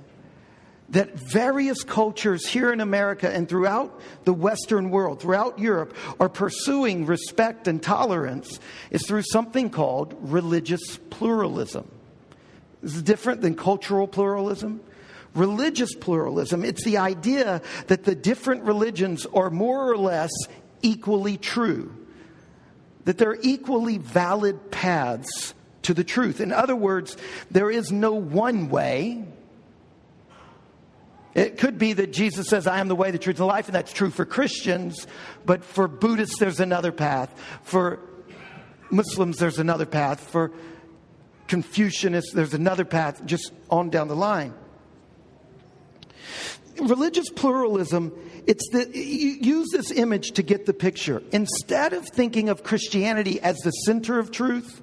that 0.88 1.18
various 1.18 1.84
cultures 1.84 2.46
here 2.46 2.72
in 2.72 2.80
America 2.80 3.32
and 3.32 3.48
throughout 3.48 4.00
the 4.24 4.32
Western 4.32 4.90
world, 4.90 5.20
throughout 5.20 5.60
Europe, 5.60 5.96
are 6.18 6.28
pursuing 6.28 7.06
respect 7.06 7.68
and 7.68 7.80
tolerance 7.80 8.58
is 8.90 9.06
through 9.06 9.22
something 9.22 9.70
called 9.70 10.16
religious 10.20 10.98
pluralism. 11.10 11.88
This 12.82 12.96
is 12.96 13.02
different 13.02 13.40
than 13.40 13.54
cultural 13.54 14.08
pluralism. 14.08 14.80
Religious 15.34 15.94
pluralism, 15.94 16.64
it's 16.64 16.84
the 16.84 16.98
idea 16.98 17.62
that 17.86 18.02
the 18.04 18.14
different 18.14 18.64
religions 18.64 19.26
are 19.26 19.50
more 19.50 19.88
or 19.88 19.96
less 19.96 20.30
equally 20.82 21.36
true, 21.36 21.94
that 23.04 23.18
they're 23.18 23.38
equally 23.42 23.98
valid 23.98 24.72
paths 24.72 25.54
to 25.86 25.94
the 25.94 26.04
truth. 26.04 26.40
In 26.40 26.52
other 26.52 26.76
words, 26.76 27.16
there 27.50 27.70
is 27.70 27.90
no 27.90 28.12
one 28.12 28.68
way, 28.68 29.24
it 31.34 31.58
could 31.58 31.78
be 31.78 31.92
that 31.92 32.14
Jesus 32.14 32.48
says, 32.48 32.66
I 32.66 32.78
am 32.80 32.88
the 32.88 32.96
way, 32.96 33.10
the 33.10 33.18
truth, 33.18 33.36
and 33.36 33.42
the 33.42 33.46
life, 33.46 33.66
and 33.66 33.74
that's 33.74 33.92
true 33.92 34.08
for 34.08 34.24
Christians, 34.24 35.06
but 35.44 35.64
for 35.64 35.86
Buddhists, 35.86 36.38
there's 36.38 36.60
another 36.60 36.92
path. 36.92 37.30
For 37.62 38.00
Muslims, 38.90 39.36
there's 39.36 39.58
another 39.58 39.84
path. 39.84 40.20
For 40.20 40.50
Confucianists, 41.46 42.32
there's 42.32 42.54
another 42.54 42.86
path, 42.86 43.26
just 43.26 43.52
on 43.68 43.90
down 43.90 44.08
the 44.08 44.16
line. 44.16 44.54
Religious 46.80 47.28
pluralism, 47.28 48.12
it's 48.46 48.66
the, 48.70 48.90
use 48.96 49.68
this 49.72 49.90
image 49.90 50.32
to 50.32 50.42
get 50.42 50.64
the 50.64 50.74
picture. 50.74 51.22
Instead 51.32 51.92
of 51.92 52.08
thinking 52.08 52.48
of 52.48 52.62
Christianity 52.62 53.40
as 53.42 53.56
the 53.58 53.70
center 53.70 54.18
of 54.18 54.30
truth, 54.30 54.80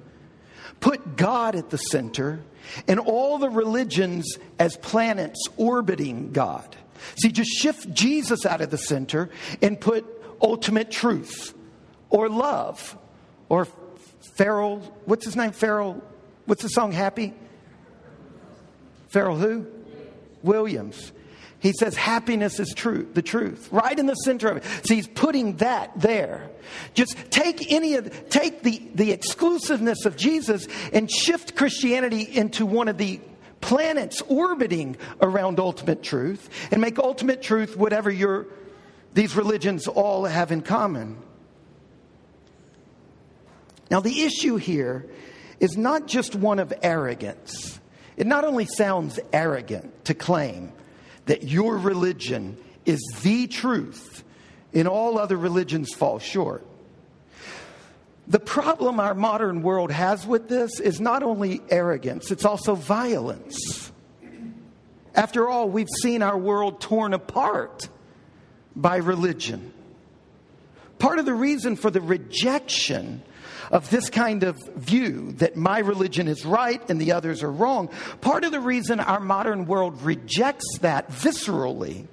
put 0.84 1.16
God 1.16 1.56
at 1.56 1.70
the 1.70 1.78
center 1.78 2.44
and 2.86 3.00
all 3.00 3.38
the 3.38 3.48
religions 3.48 4.36
as 4.58 4.76
planets 4.76 5.40
orbiting 5.56 6.30
God. 6.30 6.76
See, 7.16 7.32
just 7.32 7.52
shift 7.52 7.90
Jesus 7.94 8.44
out 8.44 8.60
of 8.60 8.70
the 8.70 8.76
center 8.76 9.30
and 9.62 9.80
put 9.80 10.04
ultimate 10.42 10.90
truth 10.90 11.54
or 12.10 12.28
love 12.28 12.98
or 13.48 13.66
Pharrell, 14.36 14.82
what's 15.06 15.24
his 15.24 15.36
name? 15.36 15.52
Pharrell, 15.52 16.02
what's 16.44 16.62
the 16.62 16.68
song 16.68 16.92
Happy? 16.92 17.32
Pharrell 19.10 19.38
who? 19.38 19.66
Williams. 20.42 21.12
He 21.64 21.72
says 21.72 21.96
happiness 21.96 22.60
is 22.60 22.74
true, 22.76 23.08
the 23.14 23.22
truth, 23.22 23.70
right 23.72 23.98
in 23.98 24.04
the 24.04 24.14
center 24.16 24.48
of 24.48 24.58
it. 24.58 24.64
So 24.84 24.94
he's 24.94 25.08
putting 25.08 25.56
that 25.56 25.98
there. 25.98 26.50
Just 26.92 27.16
take 27.30 27.72
any 27.72 27.94
of, 27.94 28.28
take 28.28 28.62
the, 28.62 28.82
the 28.94 29.12
exclusiveness 29.12 30.04
of 30.04 30.14
Jesus 30.14 30.68
and 30.92 31.10
shift 31.10 31.56
Christianity 31.56 32.20
into 32.20 32.66
one 32.66 32.88
of 32.88 32.98
the 32.98 33.18
planets 33.62 34.20
orbiting 34.28 34.98
around 35.22 35.58
ultimate 35.58 36.02
truth 36.02 36.50
and 36.70 36.82
make 36.82 36.98
ultimate 36.98 37.40
truth 37.40 37.78
whatever 37.78 38.10
your, 38.10 38.44
these 39.14 39.34
religions 39.34 39.88
all 39.88 40.26
have 40.26 40.52
in 40.52 40.60
common. 40.60 41.16
Now, 43.90 44.00
the 44.00 44.24
issue 44.24 44.56
here 44.56 45.06
is 45.60 45.78
not 45.78 46.08
just 46.08 46.34
one 46.34 46.58
of 46.58 46.74
arrogance. 46.82 47.80
It 48.18 48.26
not 48.26 48.44
only 48.44 48.66
sounds 48.66 49.18
arrogant 49.32 50.04
to 50.04 50.12
claim 50.12 50.73
that 51.26 51.44
your 51.44 51.76
religion 51.76 52.56
is 52.84 53.00
the 53.22 53.46
truth 53.46 54.24
and 54.72 54.88
all 54.88 55.18
other 55.18 55.36
religions 55.36 55.92
fall 55.94 56.18
short. 56.18 56.66
The 58.26 58.40
problem 58.40 59.00
our 59.00 59.14
modern 59.14 59.62
world 59.62 59.90
has 59.90 60.26
with 60.26 60.48
this 60.48 60.80
is 60.80 61.00
not 61.00 61.22
only 61.22 61.60
arrogance, 61.68 62.30
it's 62.30 62.44
also 62.44 62.74
violence. 62.74 63.92
After 65.14 65.48
all, 65.48 65.68
we've 65.68 65.90
seen 66.02 66.22
our 66.22 66.36
world 66.36 66.80
torn 66.80 67.12
apart 67.12 67.88
by 68.74 68.96
religion. 68.96 69.72
Part 70.98 71.18
of 71.18 71.26
the 71.26 71.34
reason 71.34 71.76
for 71.76 71.90
the 71.90 72.00
rejection 72.00 73.22
of 73.70 73.90
this 73.90 74.10
kind 74.10 74.42
of 74.42 74.56
view 74.76 75.32
that 75.38 75.56
my 75.56 75.78
religion 75.78 76.28
is 76.28 76.44
right 76.44 76.82
and 76.88 77.00
the 77.00 77.12
others 77.12 77.42
are 77.42 77.52
wrong, 77.52 77.88
part 78.20 78.44
of 78.44 78.52
the 78.52 78.60
reason 78.60 79.00
our 79.00 79.20
modern 79.20 79.66
world 79.66 80.00
rejects 80.02 80.78
that 80.80 81.10
viscerally 81.10 82.06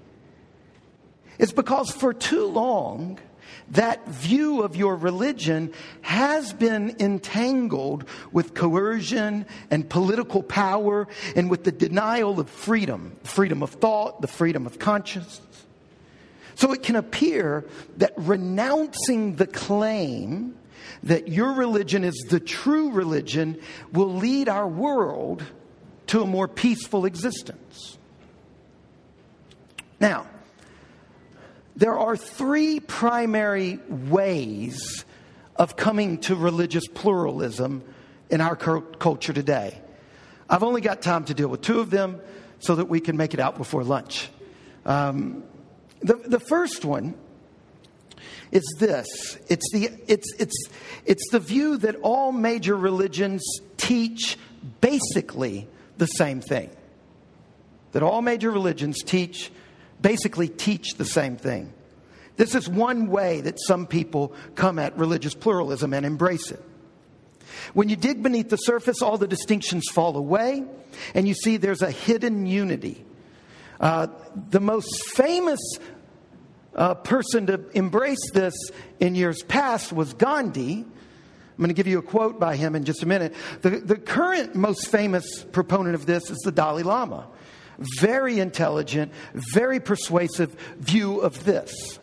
is 1.39 1.51
because 1.51 1.91
for 1.91 2.13
too 2.13 2.45
long, 2.45 3.19
that 3.71 4.07
view 4.07 4.63
of 4.63 4.75
your 4.75 4.95
religion 4.95 5.73
has 6.01 6.53
been 6.53 6.95
entangled 6.99 8.05
with 8.31 8.53
coercion 8.53 9.45
and 9.69 9.89
political 9.89 10.43
power 10.43 11.07
and 11.35 11.49
with 11.49 11.63
the 11.63 11.71
denial 11.71 12.39
of 12.39 12.49
freedom 12.49 13.15
freedom 13.23 13.63
of 13.63 13.71
thought, 13.71 14.21
the 14.21 14.27
freedom 14.27 14.65
of 14.65 14.77
conscience. 14.77 15.41
So 16.55 16.73
it 16.73 16.83
can 16.83 16.95
appear 16.95 17.65
that 17.97 18.13
renouncing 18.17 19.35
the 19.37 19.47
claim 19.47 20.55
that 21.03 21.27
your 21.27 21.53
religion 21.53 22.03
is 22.03 22.15
the 22.29 22.39
true 22.39 22.91
religion 22.91 23.59
will 23.91 24.13
lead 24.13 24.47
our 24.47 24.67
world 24.67 25.43
to 26.07 26.21
a 26.21 26.25
more 26.25 26.47
peaceful 26.47 27.05
existence. 27.05 27.97
Now, 29.99 30.27
there 31.75 31.97
are 31.97 32.17
three 32.17 32.79
primary 32.79 33.79
ways 33.87 35.05
of 35.55 35.75
coming 35.75 36.17
to 36.19 36.35
religious 36.35 36.87
pluralism 36.87 37.83
in 38.29 38.41
our 38.41 38.55
culture 38.55 39.33
today. 39.33 39.79
I've 40.49 40.63
only 40.63 40.81
got 40.81 41.01
time 41.01 41.25
to 41.25 41.33
deal 41.33 41.47
with 41.47 41.61
two 41.61 41.79
of 41.79 41.89
them 41.89 42.19
so 42.59 42.75
that 42.75 42.85
we 42.85 42.99
can 42.99 43.15
make 43.17 43.33
it 43.33 43.39
out 43.39 43.57
before 43.57 43.83
lunch. 43.83 44.29
Um, 44.85 45.43
the, 46.01 46.15
the 46.15 46.39
first 46.39 46.83
one 46.83 47.15
is 48.51 48.63
this 48.79 49.37
it's 49.47 49.71
the, 49.71 49.89
it's, 50.07 50.33
it's, 50.39 50.69
it's 51.05 51.29
the 51.31 51.39
view 51.39 51.77
that 51.77 51.95
all 52.01 52.31
major 52.31 52.75
religions 52.75 53.43
teach 53.77 54.37
basically 54.81 55.67
the 55.97 56.07
same 56.07 56.41
thing. 56.41 56.69
That 57.93 58.03
all 58.03 58.21
major 58.21 58.51
religions 58.51 59.01
teach, 59.03 59.51
basically 60.01 60.47
teach 60.47 60.95
the 60.95 61.05
same 61.05 61.37
thing. 61.37 61.73
This 62.37 62.55
is 62.55 62.67
one 62.67 63.07
way 63.07 63.41
that 63.41 63.59
some 63.59 63.85
people 63.85 64.33
come 64.55 64.79
at 64.79 64.97
religious 64.97 65.33
pluralism 65.33 65.93
and 65.93 66.05
embrace 66.05 66.51
it. 66.51 66.63
When 67.73 67.89
you 67.89 67.95
dig 67.95 68.23
beneath 68.23 68.49
the 68.49 68.57
surface, 68.57 69.01
all 69.01 69.17
the 69.17 69.27
distinctions 69.27 69.85
fall 69.91 70.17
away, 70.17 70.63
and 71.13 71.27
you 71.27 71.33
see 71.33 71.57
there's 71.57 71.81
a 71.81 71.91
hidden 71.91 72.45
unity. 72.45 73.05
Uh, 73.79 74.07
the 74.49 74.59
most 74.59 74.89
famous 75.15 75.59
uh, 76.75 76.95
person 76.95 77.47
to 77.47 77.65
embrace 77.73 78.31
this 78.33 78.53
in 78.99 79.15
years 79.15 79.43
past 79.43 79.91
was 79.91 80.13
Gandhi. 80.13 80.79
I'm 80.81 81.57
going 81.57 81.67
to 81.67 81.73
give 81.73 81.87
you 81.87 81.99
a 81.99 82.03
quote 82.03 82.39
by 82.39 82.55
him 82.55 82.75
in 82.75 82.85
just 82.85 83.03
a 83.03 83.05
minute. 83.05 83.33
The, 83.61 83.71
the 83.71 83.97
current 83.97 84.55
most 84.55 84.87
famous 84.87 85.43
proponent 85.51 85.95
of 85.95 86.05
this 86.05 86.29
is 86.31 86.37
the 86.39 86.51
Dalai 86.51 86.83
Lama. 86.83 87.27
Very 87.99 88.39
intelligent, 88.39 89.11
very 89.53 89.79
persuasive 89.79 90.53
view 90.79 91.19
of 91.19 91.43
this. 91.43 91.99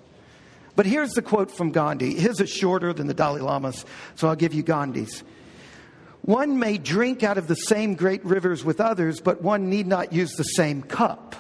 But 0.77 0.87
here's 0.87 1.11
the 1.11 1.23
quote 1.23 1.51
from 1.51 1.73
Gandhi. 1.73 2.15
His 2.15 2.41
is 2.41 2.51
shorter 2.51 2.93
than 2.93 3.09
the 3.09 3.15
Dalai 3.15 3.41
Lama's, 3.41 3.85
so 4.15 4.29
I'll 4.29 4.37
give 4.37 4.55
you 4.55 4.63
Gandhi's. 4.63 5.25
One 6.23 6.59
may 6.59 6.79
drink 6.79 7.23
out 7.23 7.39
of 7.39 7.49
the 7.49 7.55
same 7.55 7.95
great 7.95 8.25
rivers 8.25 8.65
with 8.65 8.81
others, 8.81 9.21
but 9.21 9.43
one 9.43 9.71
need 9.71 9.87
not 9.87 10.13
use 10.13 10.33
the 10.33 10.45
same 10.45 10.83
cup. 10.83 11.35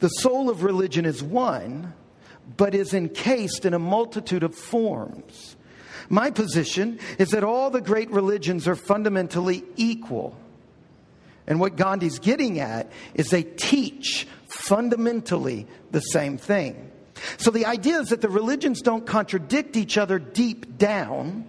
The 0.00 0.08
soul 0.08 0.48
of 0.48 0.62
religion 0.62 1.04
is 1.04 1.22
one, 1.22 1.92
but 2.56 2.74
is 2.74 2.94
encased 2.94 3.64
in 3.64 3.74
a 3.74 3.78
multitude 3.78 4.42
of 4.42 4.54
forms. 4.54 5.56
My 6.08 6.30
position 6.30 6.98
is 7.18 7.30
that 7.30 7.44
all 7.44 7.70
the 7.70 7.80
great 7.80 8.10
religions 8.10 8.68
are 8.68 8.76
fundamentally 8.76 9.64
equal. 9.76 10.36
And 11.46 11.60
what 11.60 11.76
Gandhi's 11.76 12.18
getting 12.18 12.60
at 12.60 12.90
is 13.14 13.28
they 13.28 13.42
teach 13.42 14.26
fundamentally 14.46 15.66
the 15.90 16.00
same 16.00 16.38
thing. 16.38 16.90
So 17.36 17.50
the 17.50 17.66
idea 17.66 18.00
is 18.00 18.08
that 18.08 18.20
the 18.20 18.28
religions 18.28 18.82
don't 18.82 19.06
contradict 19.06 19.76
each 19.76 19.96
other 19.96 20.18
deep 20.18 20.78
down, 20.78 21.46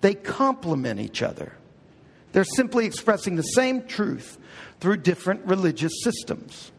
they 0.00 0.14
complement 0.14 1.00
each 1.00 1.22
other. 1.22 1.52
They're 2.32 2.44
simply 2.44 2.86
expressing 2.86 3.36
the 3.36 3.42
same 3.42 3.86
truth 3.86 4.38
through 4.80 4.98
different 4.98 5.44
religious 5.46 5.92
systems. 6.02 6.70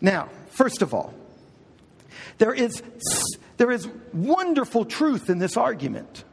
Now, 0.00 0.28
first 0.48 0.82
of 0.82 0.94
all, 0.94 1.12
there 2.38 2.54
is, 2.54 2.82
there 3.56 3.70
is 3.70 3.88
wonderful 4.12 4.84
truth 4.84 5.30
in 5.30 5.38
this 5.38 5.56
argument. 5.56 6.24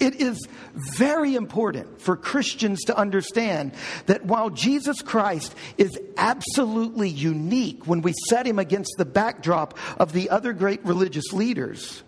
It 0.00 0.20
is 0.20 0.48
very 0.96 1.36
important 1.36 2.00
for 2.00 2.16
Christians 2.16 2.82
to 2.84 2.96
understand 2.96 3.72
that 4.06 4.24
while 4.24 4.50
Jesus 4.50 5.00
Christ 5.00 5.54
is 5.78 5.96
absolutely 6.16 7.08
unique 7.08 7.86
when 7.86 8.02
we 8.02 8.12
set 8.28 8.46
him 8.46 8.58
against 8.58 8.94
the 8.98 9.04
backdrop 9.04 9.78
of 9.98 10.12
the 10.12 10.30
other 10.30 10.52
great 10.52 10.84
religious 10.84 11.32
leaders, 11.32 12.02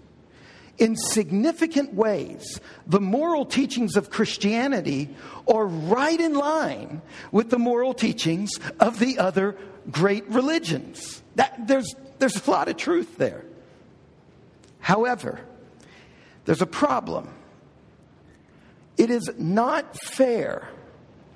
in 0.76 0.96
significant 0.96 1.94
ways, 1.94 2.60
the 2.86 3.00
moral 3.00 3.46
teachings 3.46 3.96
of 3.96 4.10
Christianity 4.10 5.14
are 5.46 5.66
right 5.66 6.20
in 6.20 6.34
line 6.34 7.00
with 7.30 7.50
the 7.50 7.58
moral 7.58 7.94
teachings 7.94 8.50
of 8.80 8.98
the 8.98 9.18
other 9.18 9.56
great 9.90 10.28
religions. 10.28 11.22
That, 11.36 11.68
there's, 11.68 11.94
there's 12.18 12.46
a 12.46 12.50
lot 12.50 12.68
of 12.68 12.76
truth 12.76 13.16
there. 13.16 13.44
However, 14.80 15.40
there's 16.44 16.62
a 16.62 16.66
problem. 16.66 17.28
It 18.96 19.10
is 19.10 19.30
not 19.38 19.98
fair 19.98 20.68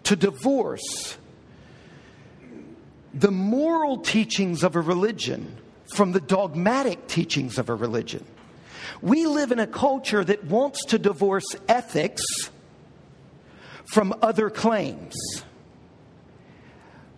to 0.04 0.16
divorce 0.16 1.16
the 3.12 3.30
moral 3.30 3.98
teachings 3.98 4.62
of 4.62 4.76
a 4.76 4.80
religion 4.80 5.56
from 5.94 6.12
the 6.12 6.20
dogmatic 6.20 7.06
teachings 7.08 7.58
of 7.58 7.68
a 7.68 7.74
religion. 7.74 8.24
We 9.02 9.26
live 9.26 9.52
in 9.52 9.58
a 9.58 9.66
culture 9.66 10.24
that 10.24 10.44
wants 10.44 10.84
to 10.86 10.98
divorce 10.98 11.44
ethics 11.68 12.22
from 13.92 14.14
other 14.22 14.50
claims. 14.50 15.14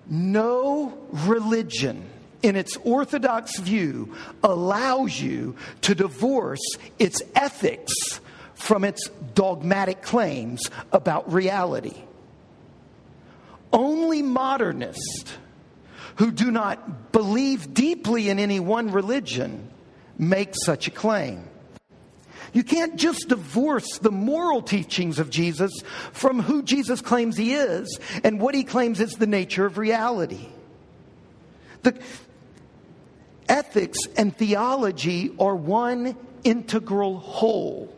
No 0.08 0.98
religion, 1.12 2.09
in 2.42 2.56
its 2.56 2.76
orthodox 2.78 3.58
view, 3.58 4.14
allows 4.42 5.20
you 5.20 5.56
to 5.82 5.94
divorce 5.94 6.60
its 6.98 7.22
ethics 7.34 7.92
from 8.54 8.84
its 8.84 9.08
dogmatic 9.34 10.02
claims 10.02 10.62
about 10.92 11.32
reality. 11.32 11.96
Only 13.72 14.22
modernists 14.22 15.32
who 16.16 16.30
do 16.30 16.50
not 16.50 17.12
believe 17.12 17.72
deeply 17.72 18.28
in 18.28 18.38
any 18.38 18.60
one 18.60 18.90
religion 18.90 19.70
make 20.18 20.54
such 20.54 20.88
a 20.88 20.90
claim. 20.90 21.44
You 22.52 22.64
can't 22.64 22.96
just 22.96 23.28
divorce 23.28 23.98
the 23.98 24.10
moral 24.10 24.60
teachings 24.60 25.18
of 25.18 25.30
Jesus 25.30 25.70
from 26.12 26.40
who 26.40 26.62
Jesus 26.62 27.00
claims 27.00 27.36
he 27.36 27.54
is 27.54 27.98
and 28.24 28.40
what 28.40 28.54
he 28.54 28.64
claims 28.64 29.00
is 29.00 29.12
the 29.12 29.26
nature 29.26 29.64
of 29.64 29.78
reality. 29.78 30.48
The 31.82 31.98
ethics 33.50 33.98
and 34.16 34.34
theology 34.34 35.34
are 35.38 35.54
one 35.54 36.16
integral 36.44 37.18
whole. 37.18 37.94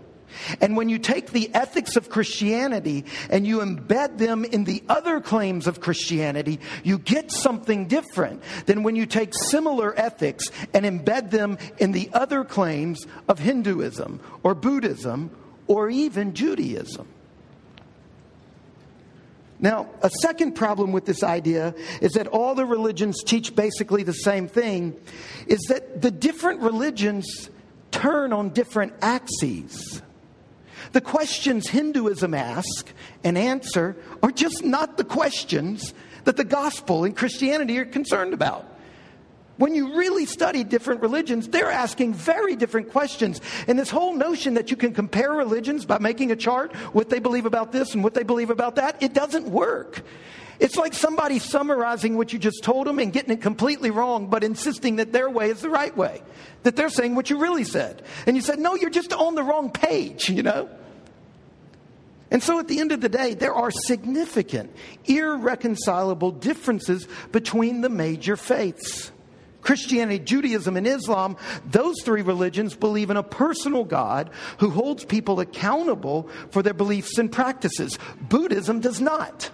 And 0.61 0.77
when 0.77 0.89
you 0.89 0.99
take 0.99 1.31
the 1.31 1.55
ethics 1.55 1.95
of 1.97 2.09
Christianity 2.09 3.05
and 3.29 3.47
you 3.47 3.59
embed 3.59 4.19
them 4.19 4.45
in 4.45 4.65
the 4.65 4.83
other 4.89 5.21
claims 5.21 5.67
of 5.67 5.81
Christianity, 5.81 6.59
you 6.83 6.99
get 6.99 7.31
something 7.31 7.87
different 7.87 8.43
than 8.65 8.83
when 8.83 8.97
you 8.97 9.05
take 9.05 9.35
similar 9.35 9.95
ethics 9.95 10.47
and 10.73 10.87
embed 10.87 11.31
them 11.31 11.59
in 11.79 11.93
the 11.93 12.09
other 12.15 12.45
claims 12.45 13.07
of 13.29 13.39
Hinduism 13.39 14.21
or 14.43 14.55
Buddhism 14.55 15.31
or 15.67 15.91
even 15.91 16.35
Judaism. 16.35 17.07
Now, 19.63 19.89
a 20.03 20.11
second 20.21 20.53
problem 20.53 20.91
with 20.91 21.07
this 21.07 21.23
idea 21.23 21.75
is 22.01 22.13
that 22.13 22.27
all 22.27 22.57
the 22.57 22.67
religions 22.67 23.23
teach 23.25 23.55
basically 23.55 24.03
the 24.03 24.13
same 24.13 24.49
thing, 24.49 24.97
is 25.47 25.61
that 25.69 26.03
the 26.03 26.11
different 26.11 26.61
religions 26.61 27.49
turn 27.93 28.33
on 28.33 28.51
different 28.51 28.93
axes. 29.01 30.03
The 30.91 31.01
questions 31.01 31.69
Hinduism 31.69 32.35
asks 32.35 32.93
and 33.23 33.39
answer 33.39 33.97
are 34.21 34.33
just 34.33 34.65
not 34.65 34.97
the 34.97 35.05
questions 35.05 35.95
that 36.25 36.37
the 36.37 36.45
gospel 36.45 37.05
and 37.05 37.17
Christianity 37.17 37.79
are 37.79 37.85
concerned 37.85 38.35
about. 38.35 38.67
When 39.63 39.77
you 39.77 39.95
really 39.95 40.27
study 40.27 40.65
different 40.65 41.03
religions, 41.03 41.47
they're 41.47 41.71
asking 41.71 42.15
very 42.15 42.57
different 42.57 42.91
questions. 42.91 43.41
And 43.69 43.79
this 43.79 43.91
whole 43.91 44.13
notion 44.13 44.55
that 44.55 44.73
you 44.73 44.77
can 44.77 44.93
compare 44.93 45.31
religions 45.31 45.85
by 45.85 46.01
making 46.01 46.33
a 46.33 46.35
chart, 46.35 46.75
what 46.93 47.11
they 47.11 47.21
believe 47.21 47.47
about 47.47 47.71
this 47.71 47.95
and 47.95 48.03
what 48.03 48.13
they 48.13 48.25
believe 48.25 48.51
about 48.51 48.75
that, 48.75 49.01
it 49.01 49.15
doesn't 49.15 49.47
work. 49.47 50.03
It's 50.59 50.75
like 50.75 50.95
somebody 50.95 51.39
summarizing 51.39 52.17
what 52.17 52.33
you 52.33 52.41
just 52.41 52.65
told 52.65 52.89
them 52.89 52.99
and 52.99 53.13
getting 53.13 53.31
it 53.31 53.41
completely 53.41 53.93
wrong, 53.93 54.27
but 54.27 54.43
insisting 54.43 54.97
that 54.97 55.13
their 55.13 55.31
way 55.31 55.51
is 55.51 55.61
the 55.61 55.71
right 55.71 55.97
way. 55.97 56.23
That 56.65 56.75
they're 56.75 56.89
saying 56.89 57.15
what 57.15 57.31
you 57.31 57.39
really 57.39 57.63
said. 57.63 58.03
And 58.27 58.35
you 58.35 58.43
said, 58.43 58.59
no, 58.59 58.75
you're 58.75 58.91
just 58.91 59.13
on 59.13 59.37
the 59.37 59.45
wrong 59.45 59.71
page, 59.71 60.29
you 60.29 60.43
know? 60.43 60.71
And 62.33 62.43
so 62.43 62.59
at 62.59 62.67
the 62.67 62.81
end 62.81 62.91
of 62.91 63.01
the 63.01 63.09
day, 63.09 63.35
there 63.35 63.55
are 63.55 63.71
significant, 63.71 64.75
irreconcilable 65.05 66.33
differences 66.33 67.07
between 67.31 67.81
the 67.81 67.89
major 67.89 68.37
faiths. 68.37 69.13
Christianity, 69.63 70.19
Judaism, 70.19 70.77
and 70.77 70.87
Islam, 70.87 71.37
those 71.65 71.95
three 72.03 72.23
religions 72.23 72.75
believe 72.75 73.11
in 73.11 73.17
a 73.17 73.23
personal 73.23 73.85
God 73.85 74.31
who 74.59 74.71
holds 74.71 75.05
people 75.05 75.41
accountable 75.41 76.29
for 76.51 76.63
their 76.63 76.75
beliefs 76.75 77.17
and 77.17 77.31
practices. 77.31 77.99
Buddhism 78.21 78.81
does 78.81 79.01
not. 79.01 79.51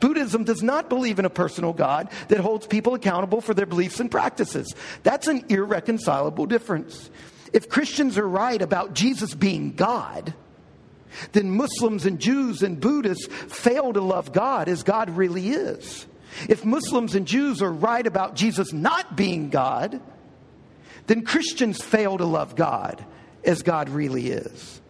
Buddhism 0.00 0.44
does 0.44 0.62
not 0.62 0.88
believe 0.88 1.18
in 1.18 1.24
a 1.24 1.30
personal 1.30 1.72
God 1.72 2.10
that 2.28 2.40
holds 2.40 2.66
people 2.66 2.94
accountable 2.94 3.40
for 3.40 3.54
their 3.54 3.66
beliefs 3.66 4.00
and 4.00 4.10
practices. 4.10 4.74
That's 5.02 5.28
an 5.28 5.44
irreconcilable 5.48 6.46
difference. 6.46 7.10
If 7.52 7.68
Christians 7.68 8.18
are 8.18 8.28
right 8.28 8.60
about 8.60 8.94
Jesus 8.94 9.34
being 9.34 9.72
God, 9.72 10.34
then 11.32 11.50
Muslims 11.50 12.06
and 12.06 12.18
Jews 12.18 12.62
and 12.62 12.80
Buddhists 12.80 13.26
fail 13.26 13.92
to 13.92 14.00
love 14.00 14.32
God 14.32 14.68
as 14.68 14.82
God 14.82 15.10
really 15.10 15.50
is. 15.50 16.06
If 16.48 16.64
Muslims 16.64 17.14
and 17.14 17.26
Jews 17.26 17.62
are 17.62 17.72
right 17.72 18.06
about 18.06 18.34
Jesus 18.34 18.72
not 18.72 19.16
being 19.16 19.50
God, 19.50 20.00
then 21.06 21.24
Christians 21.24 21.82
fail 21.82 22.18
to 22.18 22.24
love 22.24 22.56
God 22.56 23.04
as 23.44 23.62
God 23.62 23.88
really 23.88 24.28
is. 24.28 24.80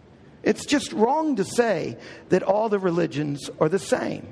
It's 0.43 0.65
just 0.65 0.91
wrong 0.93 1.35
to 1.35 1.43
say 1.43 1.97
that 2.29 2.43
all 2.43 2.69
the 2.69 2.79
religions 2.79 3.49
are 3.59 3.69
the 3.69 3.79
same. 3.79 4.27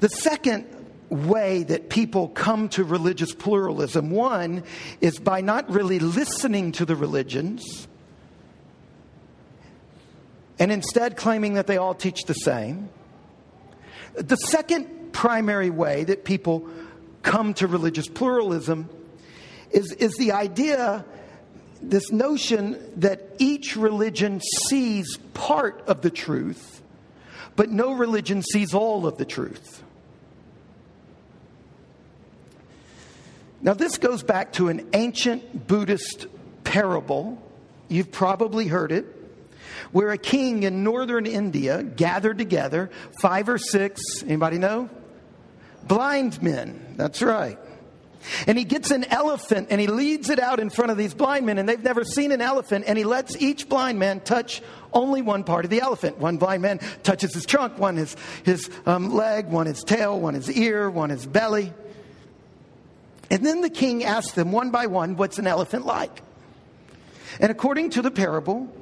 The 0.00 0.08
second 0.08 0.66
way 1.10 1.62
that 1.64 1.88
people 1.88 2.28
come 2.28 2.68
to 2.70 2.84
religious 2.84 3.34
pluralism 3.34 4.10
one 4.10 4.64
is 5.00 5.18
by 5.18 5.40
not 5.40 5.70
really 5.70 5.98
listening 5.98 6.72
to 6.72 6.84
the 6.84 6.96
religions 6.96 7.86
and 10.58 10.72
instead 10.72 11.16
claiming 11.16 11.54
that 11.54 11.66
they 11.66 11.76
all 11.76 11.94
teach 11.94 12.24
the 12.24 12.34
same. 12.34 12.88
The 14.14 14.36
second 14.36 15.12
primary 15.12 15.70
way 15.70 16.04
that 16.04 16.24
people 16.24 16.68
come 17.22 17.54
to 17.54 17.66
religious 17.66 18.08
pluralism 18.08 18.88
is, 19.70 19.92
is 19.92 20.14
the 20.16 20.32
idea, 20.32 21.04
this 21.82 22.12
notion 22.12 22.78
that 23.00 23.34
each 23.38 23.76
religion 23.76 24.40
sees 24.68 25.16
part 25.34 25.82
of 25.86 26.02
the 26.02 26.10
truth, 26.10 26.82
but 27.56 27.70
no 27.70 27.92
religion 27.92 28.42
sees 28.42 28.74
all 28.74 29.06
of 29.06 29.16
the 29.16 29.24
truth. 29.24 29.82
Now, 33.62 33.72
this 33.72 33.96
goes 33.96 34.22
back 34.22 34.52
to 34.54 34.68
an 34.68 34.86
ancient 34.92 35.66
Buddhist 35.66 36.26
parable. 36.64 37.42
You've 37.88 38.12
probably 38.12 38.66
heard 38.66 38.92
it 38.92 39.06
where 39.94 40.10
a 40.10 40.18
king 40.18 40.64
in 40.64 40.82
northern 40.82 41.24
India 41.24 41.80
gathered 41.84 42.36
together 42.36 42.90
five 43.22 43.48
or 43.48 43.58
six, 43.58 44.24
anybody 44.24 44.58
know? 44.58 44.90
Blind 45.84 46.42
men. 46.42 46.94
That's 46.96 47.22
right. 47.22 47.56
And 48.48 48.58
he 48.58 48.64
gets 48.64 48.90
an 48.90 49.04
elephant 49.04 49.68
and 49.70 49.80
he 49.80 49.86
leads 49.86 50.30
it 50.30 50.40
out 50.40 50.58
in 50.58 50.68
front 50.68 50.90
of 50.90 50.96
these 50.96 51.14
blind 51.14 51.46
men, 51.46 51.58
and 51.58 51.68
they've 51.68 51.80
never 51.80 52.02
seen 52.02 52.32
an 52.32 52.40
elephant, 52.40 52.86
and 52.88 52.98
he 52.98 53.04
lets 53.04 53.36
each 53.36 53.68
blind 53.68 54.00
man 54.00 54.18
touch 54.18 54.62
only 54.92 55.22
one 55.22 55.44
part 55.44 55.64
of 55.64 55.70
the 55.70 55.80
elephant. 55.80 56.18
One 56.18 56.38
blind 56.38 56.62
man 56.62 56.80
touches 57.04 57.32
his 57.32 57.46
trunk, 57.46 57.78
one 57.78 57.96
his, 57.96 58.16
his 58.42 58.68
um, 58.86 59.14
leg, 59.14 59.46
one 59.46 59.66
his 59.66 59.84
tail, 59.84 60.18
one 60.18 60.34
his 60.34 60.50
ear, 60.50 60.90
one 60.90 61.10
his 61.10 61.24
belly. 61.24 61.72
And 63.30 63.46
then 63.46 63.60
the 63.60 63.70
king 63.70 64.02
asks 64.02 64.32
them 64.32 64.50
one 64.50 64.72
by 64.72 64.86
one, 64.86 65.14
What's 65.14 65.38
an 65.38 65.46
elephant 65.46 65.86
like? 65.86 66.20
And 67.38 67.52
according 67.52 67.90
to 67.90 68.02
the 68.02 68.10
parable, 68.10 68.74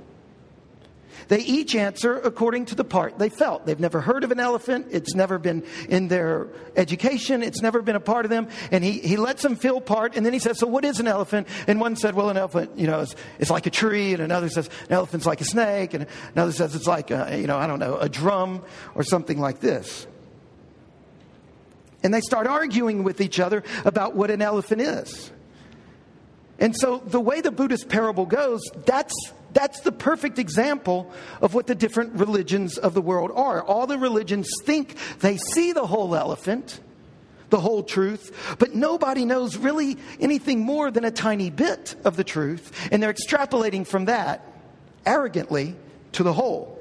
they 1.29 1.41
each 1.41 1.75
answer 1.75 2.19
according 2.19 2.67
to 2.67 2.75
the 2.75 2.85
part 2.85 3.19
they 3.19 3.29
felt. 3.29 3.67
They've 3.67 3.79
never 3.79 4.01
heard 4.01 4.25
of 4.25 4.31
an 4.31 4.41
elephant. 4.41 4.89
It's 4.91 5.15
never 5.15 5.39
been 5.39 5.65
in 5.89 6.09
their 6.09 6.49
education. 6.77 7.43
It's 7.43 7.63
never 7.63 7.83
been 7.83 7.97
a 7.97 8.01
part 8.01 8.25
of 8.25 8.31
them. 8.31 8.49
And 8.71 8.83
he, 8.83 8.93
he 8.99 9.17
lets 9.17 9.43
them 9.43 9.57
feel 9.57 9.81
part. 9.81 10.17
And 10.17 10.25
then 10.25 10.33
he 10.33 10.39
says, 10.39 10.59
So 10.59 10.67
what 10.67 10.85
is 10.85 11.01
an 11.01 11.07
elephant? 11.07 11.49
And 11.67 11.81
one 11.81 11.97
said, 11.97 12.15
Well, 12.15 12.31
an 12.31 12.37
elephant, 12.37 12.79
you 12.79 12.87
know, 12.87 13.01
is, 13.39 13.51
like 13.51 13.67
a 13.67 13.71
tree. 13.71 14.13
And 14.13 14.23
another 14.23 14.49
says, 14.49 14.69
An 14.89 14.95
elephant's 14.95 15.27
like 15.27 15.41
a 15.41 15.45
snake. 15.45 15.95
And 15.95 16.07
another 16.35 16.53
says, 16.53 16.75
It's 16.75 16.87
like, 16.87 17.11
a, 17.11 17.39
you 17.39 17.47
know, 17.47 17.59
I 17.59 17.67
don't 17.67 17.79
know, 17.79 17.97
a 17.97 18.09
drum 18.09 18.63
or 18.95 19.03
something 19.03 19.39
like 19.39 19.61
this. 19.61 20.07
And 22.03 22.13
they 22.13 22.21
start 22.21 22.47
arguing 22.47 23.05
with 23.05 23.21
each 23.21 23.39
other 23.39 23.63
about 23.85 24.15
what 24.17 24.31
an 24.31 24.43
elephant 24.43 24.81
is. 24.81 25.31
And 26.59 26.77
so 26.77 26.99
the 26.99 27.21
way 27.21 27.41
the 27.41 27.51
Buddhist 27.51 27.89
parable 27.89 28.27
goes, 28.27 28.61
that's 28.87 29.15
that's 29.53 29.81
the 29.81 29.93
perfect 29.93 30.39
example 30.39 31.13
of 31.41 31.55
what 31.55 31.67
the 31.67 31.75
different 31.75 32.15
religions 32.15 32.79
of 32.79 32.95
the 32.95 33.03
world 33.03 33.31
are. 33.35 33.63
All 33.63 33.87
the 33.87 33.99
religions 33.99 34.49
think 34.65 34.97
they 35.21 35.37
see 35.37 35.73
the 35.73 35.87
whole 35.87 36.15
elephant, 36.15 36.81
the 37.51 37.61
whole 37.61 37.83
truth, 37.83 38.57
but 38.59 38.75
nobody 38.75 39.25
knows 39.25 39.57
really 39.57 39.99
anything 40.21 40.61
more 40.61 40.91
than 40.91 41.05
a 41.05 41.11
tiny 41.11 41.51
bit 41.51 41.95
of 42.05 42.17
the 42.17 42.25
truth, 42.25 42.89
and 42.91 43.03
they're 43.03 43.13
extrapolating 43.13 43.87
from 43.87 44.07
that 44.07 44.47
arrogantly 45.05 45.77
to 46.13 46.23
the 46.23 46.33
whole. 46.33 46.79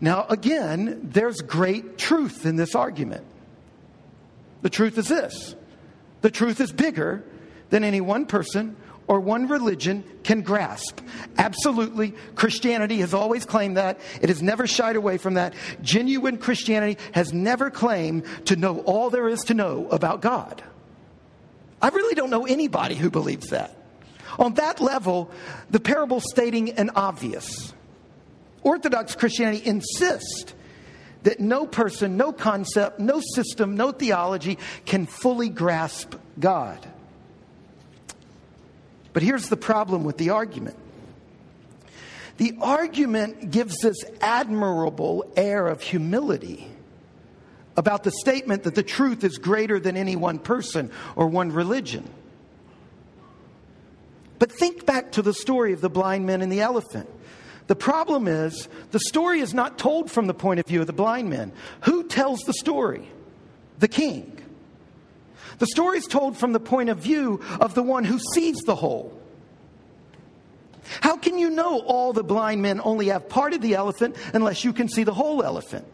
Now, 0.00 0.26
again, 0.28 1.00
there's 1.02 1.40
great 1.40 1.96
truth 1.98 2.44
in 2.44 2.56
this 2.56 2.74
argument. 2.74 3.24
The 4.62 4.70
truth 4.70 4.98
is 4.98 5.08
this 5.08 5.54
the 6.22 6.30
truth 6.30 6.60
is 6.60 6.72
bigger 6.72 7.24
than 7.70 7.84
any 7.84 8.00
one 8.00 8.26
person 8.26 8.76
or 9.08 9.20
one 9.20 9.46
religion 9.48 10.04
can 10.24 10.42
grasp. 10.42 11.00
Absolutely. 11.38 12.14
Christianity 12.34 12.98
has 12.98 13.14
always 13.14 13.44
claimed 13.46 13.76
that. 13.76 14.00
It 14.20 14.28
has 14.28 14.42
never 14.42 14.66
shied 14.66 14.96
away 14.96 15.18
from 15.18 15.34
that. 15.34 15.54
Genuine 15.82 16.38
Christianity 16.38 16.98
has 17.12 17.32
never 17.32 17.70
claimed 17.70 18.24
to 18.46 18.56
know 18.56 18.80
all 18.80 19.10
there 19.10 19.28
is 19.28 19.42
to 19.44 19.54
know 19.54 19.88
about 19.90 20.22
God. 20.22 20.62
I 21.80 21.88
really 21.88 22.14
don't 22.14 22.30
know 22.30 22.46
anybody 22.46 22.94
who 22.94 23.10
believes 23.10 23.48
that. 23.48 23.76
On 24.38 24.54
that 24.54 24.80
level, 24.80 25.30
the 25.70 25.80
parable 25.80 26.20
stating 26.20 26.70
an 26.72 26.90
obvious. 26.90 27.72
Orthodox 28.62 29.14
Christianity 29.14 29.62
insists 29.64 30.52
that 31.22 31.38
no 31.40 31.66
person, 31.66 32.16
no 32.16 32.32
concept, 32.32 32.98
no 32.98 33.20
system, 33.34 33.76
no 33.76 33.92
theology 33.92 34.58
can 34.84 35.06
fully 35.06 35.48
grasp 35.48 36.14
God. 36.38 36.86
But 39.16 39.22
here's 39.22 39.48
the 39.48 39.56
problem 39.56 40.04
with 40.04 40.18
the 40.18 40.28
argument 40.28 40.76
the 42.36 42.54
argument 42.60 43.50
gives 43.50 43.78
this 43.78 44.04
admirable 44.20 45.32
air 45.38 45.68
of 45.68 45.80
humility 45.80 46.70
about 47.78 48.04
the 48.04 48.10
statement 48.10 48.64
that 48.64 48.74
the 48.74 48.82
truth 48.82 49.24
is 49.24 49.38
greater 49.38 49.80
than 49.80 49.96
any 49.96 50.16
one 50.16 50.38
person 50.38 50.90
or 51.14 51.28
one 51.28 51.50
religion. 51.50 52.06
But 54.38 54.52
think 54.52 54.84
back 54.84 55.12
to 55.12 55.22
the 55.22 55.32
story 55.32 55.72
of 55.72 55.80
the 55.80 55.88
blind 55.88 56.26
men 56.26 56.42
and 56.42 56.52
the 56.52 56.60
elephant. 56.60 57.08
The 57.68 57.74
problem 57.74 58.28
is, 58.28 58.68
the 58.90 59.00
story 59.00 59.40
is 59.40 59.54
not 59.54 59.78
told 59.78 60.10
from 60.10 60.26
the 60.26 60.34
point 60.34 60.60
of 60.60 60.66
view 60.66 60.82
of 60.82 60.86
the 60.86 60.92
blind 60.92 61.30
men. 61.30 61.52
Who 61.84 62.06
tells 62.06 62.40
the 62.40 62.52
story? 62.52 63.08
The 63.78 63.88
king. 63.88 64.35
The 65.58 65.66
story 65.66 65.98
is 65.98 66.04
told 66.04 66.36
from 66.36 66.52
the 66.52 66.60
point 66.60 66.88
of 66.90 66.98
view 66.98 67.40
of 67.60 67.74
the 67.74 67.82
one 67.82 68.04
who 68.04 68.18
sees 68.34 68.56
the 68.66 68.74
whole. 68.74 69.18
How 71.00 71.16
can 71.16 71.38
you 71.38 71.50
know 71.50 71.80
all 71.80 72.12
the 72.12 72.22
blind 72.22 72.62
men 72.62 72.80
only 72.82 73.06
have 73.06 73.28
part 73.28 73.54
of 73.54 73.60
the 73.60 73.74
elephant 73.74 74.16
unless 74.32 74.64
you 74.64 74.72
can 74.72 74.88
see 74.88 75.04
the 75.04 75.14
whole 75.14 75.42
elephant? 75.42 75.86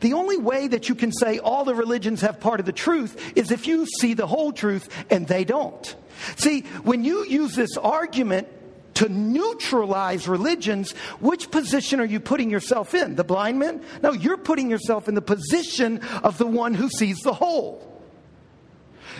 The 0.00 0.14
only 0.14 0.36
way 0.36 0.68
that 0.68 0.88
you 0.88 0.94
can 0.94 1.12
say 1.12 1.38
all 1.38 1.64
the 1.64 1.74
religions 1.74 2.22
have 2.22 2.40
part 2.40 2.60
of 2.60 2.66
the 2.66 2.72
truth 2.72 3.32
is 3.36 3.50
if 3.50 3.66
you 3.66 3.86
see 4.00 4.14
the 4.14 4.26
whole 4.26 4.52
truth 4.52 4.88
and 5.10 5.28
they 5.28 5.44
don't. 5.44 5.94
See, 6.36 6.62
when 6.82 7.04
you 7.04 7.24
use 7.24 7.54
this 7.54 7.76
argument 7.76 8.48
to 8.94 9.08
neutralize 9.10 10.26
religions, 10.26 10.92
which 11.20 11.50
position 11.50 12.00
are 12.00 12.06
you 12.06 12.18
putting 12.18 12.50
yourself 12.50 12.94
in? 12.94 13.14
The 13.14 13.24
blind 13.24 13.58
man? 13.58 13.82
No, 14.02 14.12
you're 14.12 14.38
putting 14.38 14.70
yourself 14.70 15.08
in 15.08 15.14
the 15.14 15.22
position 15.22 16.00
of 16.22 16.38
the 16.38 16.46
one 16.46 16.72
who 16.74 16.88
sees 16.88 17.18
the 17.18 17.34
whole. 17.34 17.95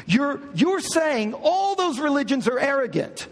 You're, 0.07 0.41
you're 0.55 0.81
saying 0.81 1.35
all 1.35 1.75
those 1.75 1.99
religions 1.99 2.49
are 2.49 2.59
arrogant. 2.59 3.27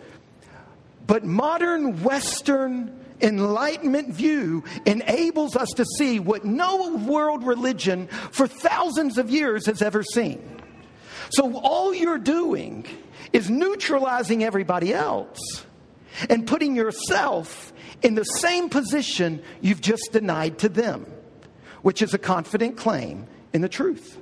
But 1.07 1.25
modern 1.25 2.03
Western 2.03 3.05
Enlightenment 3.21 4.13
view 4.13 4.65
enables 4.85 5.57
us 5.57 5.71
to 5.77 5.85
see 5.99 6.19
what 6.19 6.45
no 6.45 6.97
world 6.97 7.47
religion 7.47 8.09
for 8.09 8.47
thousands 8.47 9.19
of 9.19 9.31
years 9.31 9.67
has 9.67 9.83
ever 9.83 10.03
seen. 10.03 10.43
So 11.31 11.59
all 11.59 11.95
you're 11.95 12.19
doing 12.19 12.87
is 13.33 13.49
neutralizing 13.49 14.45
everybody 14.45 14.93
else 14.93 15.65
and 16.29 16.47
putting 16.47 16.77
yourself 16.77 17.73
in 18.03 18.15
the 18.15 18.25
same 18.25 18.69
position 18.69 19.43
you've 19.61 19.81
just 19.81 20.11
denied 20.13 20.59
to 20.59 20.69
them, 20.69 21.07
which 21.83 22.03
is 22.03 22.15
a 22.15 22.19
confident 22.19 22.77
claim 22.77 23.27
in 23.53 23.61
the 23.61 23.69
truth. 23.69 24.19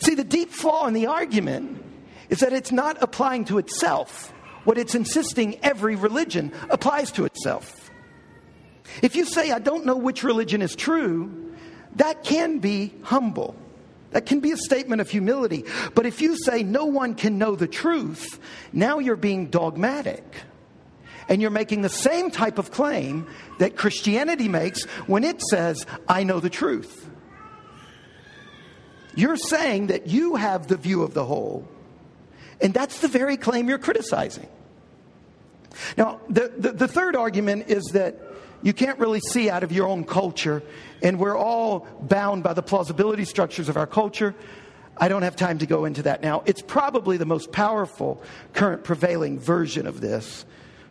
See, 0.00 0.14
the 0.14 0.24
deep 0.24 0.50
flaw 0.50 0.86
in 0.86 0.94
the 0.94 1.06
argument 1.06 1.84
is 2.28 2.38
that 2.38 2.52
it's 2.52 2.72
not 2.72 3.02
applying 3.02 3.44
to 3.46 3.58
itself 3.58 4.32
what 4.64 4.78
it's 4.78 4.94
insisting 4.94 5.58
every 5.64 5.96
religion 5.96 6.52
applies 6.68 7.10
to 7.12 7.24
itself. 7.24 7.90
If 9.02 9.16
you 9.16 9.24
say, 9.24 9.50
I 9.50 9.58
don't 9.58 9.86
know 9.86 9.96
which 9.96 10.22
religion 10.22 10.62
is 10.62 10.74
true, 10.74 11.54
that 11.96 12.24
can 12.24 12.58
be 12.58 12.92
humble. 13.02 13.56
That 14.10 14.26
can 14.26 14.40
be 14.40 14.50
a 14.50 14.56
statement 14.56 15.00
of 15.00 15.08
humility. 15.08 15.64
But 15.94 16.06
if 16.06 16.20
you 16.20 16.36
say 16.36 16.62
no 16.62 16.86
one 16.86 17.14
can 17.14 17.38
know 17.38 17.54
the 17.54 17.68
truth, 17.68 18.40
now 18.72 18.98
you're 18.98 19.16
being 19.16 19.46
dogmatic. 19.46 20.24
And 21.28 21.40
you're 21.40 21.50
making 21.50 21.82
the 21.82 21.88
same 21.88 22.32
type 22.32 22.58
of 22.58 22.72
claim 22.72 23.28
that 23.60 23.76
Christianity 23.76 24.48
makes 24.48 24.82
when 25.06 25.22
it 25.22 25.40
says, 25.40 25.86
I 26.08 26.24
know 26.24 26.40
the 26.40 26.50
truth. 26.50 27.08
You're 29.14 29.36
saying 29.36 29.88
that 29.88 30.06
you 30.06 30.36
have 30.36 30.66
the 30.66 30.76
view 30.76 31.02
of 31.02 31.14
the 31.14 31.24
whole, 31.24 31.66
and 32.60 32.72
that's 32.72 33.00
the 33.00 33.08
very 33.08 33.36
claim 33.36 33.68
you're 33.68 33.78
criticizing. 33.78 34.48
Now, 35.96 36.20
the, 36.28 36.52
the, 36.56 36.72
the, 36.72 36.88
third 36.88 37.16
argument 37.16 37.68
is 37.68 37.84
that 37.92 38.16
you 38.62 38.72
can't 38.72 38.98
really 38.98 39.20
see 39.20 39.48
out 39.48 39.62
of 39.62 39.72
your 39.72 39.86
own 39.88 40.04
culture, 40.04 40.62
and 41.02 41.18
we're 41.18 41.36
all 41.36 41.86
bound 42.00 42.42
by 42.42 42.52
the 42.52 42.62
plausibility 42.62 43.24
structures 43.24 43.68
of 43.68 43.76
our 43.76 43.86
culture. 43.86 44.34
I 44.96 45.08
don't 45.08 45.22
have 45.22 45.36
time 45.36 45.58
to 45.58 45.66
go 45.66 45.86
into 45.86 46.02
that 46.02 46.22
now. 46.22 46.42
It's 46.44 46.60
probably 46.60 47.16
the 47.16 47.24
most 47.24 47.52
powerful 47.52 48.22
current 48.52 48.84
prevailing 48.84 49.38
version 49.38 49.86
of 49.86 50.00
this, 50.00 50.44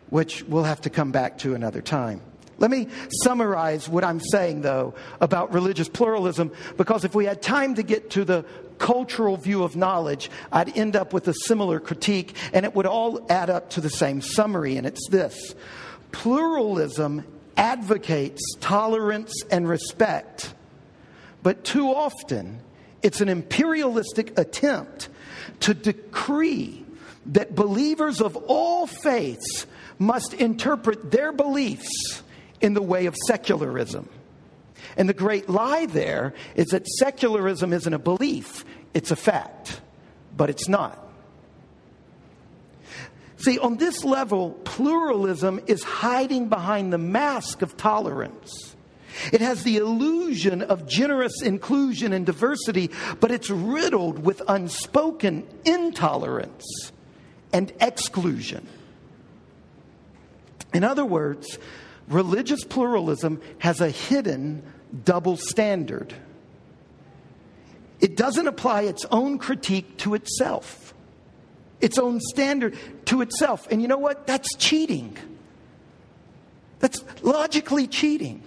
which 0.08 0.42
we'll 0.44 0.64
have 0.64 0.80
to 0.82 0.90
come 0.90 1.12
back 1.12 1.38
to 1.38 1.54
another 1.54 1.80
time. 1.80 2.20
Let 2.60 2.70
me 2.70 2.88
summarize 3.22 3.88
what 3.88 4.04
I'm 4.04 4.20
saying, 4.20 4.60
though, 4.60 4.94
about 5.20 5.52
religious 5.54 5.88
pluralism, 5.88 6.52
because 6.76 7.04
if 7.04 7.14
we 7.14 7.24
had 7.24 7.40
time 7.40 7.74
to 7.76 7.82
get 7.82 8.10
to 8.10 8.24
the 8.24 8.44
cultural 8.78 9.38
view 9.38 9.64
of 9.64 9.76
knowledge, 9.76 10.30
I'd 10.52 10.76
end 10.76 10.94
up 10.94 11.14
with 11.14 11.26
a 11.26 11.34
similar 11.46 11.80
critique, 11.80 12.36
and 12.52 12.66
it 12.66 12.74
would 12.74 12.86
all 12.86 13.26
add 13.30 13.48
up 13.48 13.70
to 13.70 13.80
the 13.80 13.88
same 13.88 14.20
summary, 14.20 14.76
and 14.76 14.86
it's 14.86 15.08
this. 15.08 15.54
Pluralism 16.12 17.24
advocates 17.56 18.42
tolerance 18.60 19.32
and 19.50 19.66
respect, 19.66 20.52
but 21.42 21.64
too 21.64 21.88
often 21.88 22.60
it's 23.02 23.22
an 23.22 23.30
imperialistic 23.30 24.38
attempt 24.38 25.08
to 25.60 25.72
decree 25.72 26.84
that 27.26 27.54
believers 27.54 28.20
of 28.20 28.36
all 28.36 28.86
faiths 28.86 29.66
must 29.98 30.34
interpret 30.34 31.10
their 31.10 31.32
beliefs 31.32 32.22
in 32.60 32.74
the 32.74 32.82
way 32.82 33.06
of 33.06 33.16
secularism. 33.26 34.08
And 34.96 35.08
the 35.08 35.14
great 35.14 35.48
lie 35.48 35.86
there 35.86 36.34
is 36.54 36.68
that 36.68 36.86
secularism 36.86 37.72
isn't 37.72 37.92
a 37.92 37.98
belief, 37.98 38.64
it's 38.94 39.10
a 39.10 39.16
fact, 39.16 39.80
but 40.36 40.50
it's 40.50 40.68
not. 40.68 41.06
See, 43.38 43.58
on 43.58 43.78
this 43.78 44.04
level, 44.04 44.50
pluralism 44.64 45.60
is 45.66 45.82
hiding 45.82 46.48
behind 46.48 46.92
the 46.92 46.98
mask 46.98 47.62
of 47.62 47.76
tolerance. 47.76 48.76
It 49.32 49.40
has 49.40 49.62
the 49.62 49.78
illusion 49.78 50.62
of 50.62 50.86
generous 50.86 51.42
inclusion 51.42 52.12
and 52.12 52.26
diversity, 52.26 52.90
but 53.18 53.30
it's 53.30 53.50
riddled 53.50 54.18
with 54.24 54.42
unspoken 54.46 55.46
intolerance 55.64 56.92
and 57.52 57.72
exclusion. 57.80 58.66
In 60.72 60.84
other 60.84 61.04
words, 61.04 61.58
religious 62.10 62.64
pluralism 62.64 63.40
has 63.58 63.80
a 63.80 63.88
hidden 63.88 64.62
double 65.04 65.36
standard. 65.36 66.12
It 68.00 68.16
doesn't 68.16 68.46
apply 68.46 68.82
its 68.82 69.06
own 69.10 69.38
critique 69.38 69.96
to 69.98 70.14
itself, 70.14 70.94
its 71.80 71.98
own 71.98 72.20
standard 72.20 72.76
to 73.06 73.22
itself. 73.22 73.68
And 73.70 73.80
you 73.80 73.88
know 73.88 73.98
what? 73.98 74.26
That's 74.26 74.48
cheating. 74.56 75.16
That's 76.80 77.04
logically 77.22 77.86
cheating. 77.86 78.42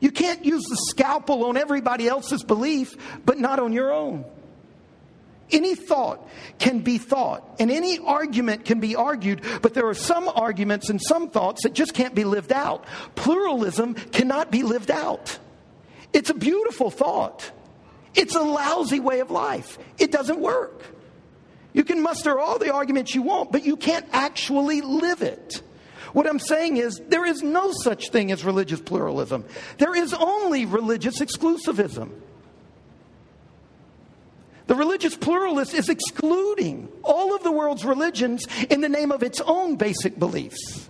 You 0.00 0.10
can't 0.10 0.44
use 0.44 0.62
the 0.62 0.76
scalpel 0.88 1.44
on 1.44 1.56
everybody 1.56 2.08
else's 2.08 2.42
belief, 2.42 2.94
but 3.24 3.38
not 3.38 3.58
on 3.58 3.72
your 3.72 3.92
own. 3.92 4.24
Any 5.52 5.74
thought 5.74 6.28
can 6.58 6.80
be 6.80 6.98
thought, 6.98 7.56
and 7.58 7.70
any 7.70 7.98
argument 7.98 8.64
can 8.64 8.80
be 8.80 8.94
argued, 8.94 9.42
but 9.62 9.74
there 9.74 9.86
are 9.88 9.94
some 9.94 10.28
arguments 10.28 10.90
and 10.90 11.00
some 11.00 11.30
thoughts 11.30 11.62
that 11.64 11.72
just 11.72 11.94
can't 11.94 12.14
be 12.14 12.24
lived 12.24 12.52
out. 12.52 12.84
Pluralism 13.16 13.94
cannot 13.94 14.50
be 14.50 14.62
lived 14.62 14.90
out. 14.90 15.38
It's 16.12 16.30
a 16.30 16.34
beautiful 16.34 16.90
thought, 16.90 17.50
it's 18.14 18.34
a 18.34 18.42
lousy 18.42 19.00
way 19.00 19.20
of 19.20 19.30
life. 19.30 19.78
It 19.98 20.10
doesn't 20.10 20.40
work. 20.40 20.82
You 21.72 21.84
can 21.84 22.02
muster 22.02 22.38
all 22.38 22.58
the 22.58 22.72
arguments 22.72 23.14
you 23.14 23.22
want, 23.22 23.52
but 23.52 23.64
you 23.64 23.76
can't 23.76 24.06
actually 24.12 24.80
live 24.80 25.22
it. 25.22 25.62
What 26.12 26.26
I'm 26.26 26.40
saying 26.40 26.78
is, 26.78 27.00
there 27.08 27.24
is 27.24 27.42
no 27.42 27.70
such 27.72 28.10
thing 28.10 28.32
as 28.32 28.44
religious 28.44 28.80
pluralism. 28.80 29.44
There 29.78 29.94
is 29.94 30.12
only 30.12 30.66
religious 30.66 31.20
exclusivism. 31.20 32.10
The 34.70 34.76
religious 34.76 35.16
pluralist 35.16 35.74
is 35.74 35.88
excluding 35.88 36.88
all 37.02 37.34
of 37.34 37.42
the 37.42 37.50
world's 37.50 37.84
religions 37.84 38.46
in 38.70 38.82
the 38.82 38.88
name 38.88 39.10
of 39.10 39.24
its 39.24 39.40
own 39.40 39.74
basic 39.74 40.16
beliefs. 40.16 40.88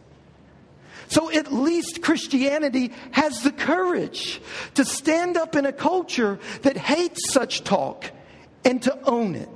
So 1.08 1.32
at 1.32 1.50
least 1.50 2.02
Christianity 2.02 2.92
has 3.12 3.42
the 3.42 3.50
courage 3.50 4.42
to 4.74 4.84
stand 4.84 5.38
up 5.38 5.56
in 5.56 5.64
a 5.64 5.72
culture 5.72 6.38
that 6.60 6.76
hates 6.76 7.32
such 7.32 7.64
talk 7.64 8.10
and 8.66 8.82
to 8.82 8.98
own 9.08 9.34
it. 9.34 9.48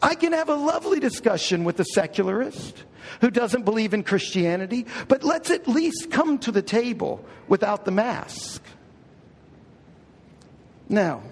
I 0.00 0.14
can 0.14 0.32
have 0.32 0.48
a 0.48 0.54
lovely 0.54 1.00
discussion 1.00 1.64
with 1.64 1.80
a 1.80 1.84
secularist 1.84 2.84
who 3.20 3.32
doesn't 3.32 3.64
believe 3.64 3.94
in 3.94 4.04
Christianity, 4.04 4.86
but 5.08 5.24
let's 5.24 5.50
at 5.50 5.66
least 5.66 6.12
come 6.12 6.38
to 6.38 6.52
the 6.52 6.62
table 6.62 7.24
without 7.48 7.84
the 7.84 7.90
mask. 7.90 8.62
Now, 10.88 11.22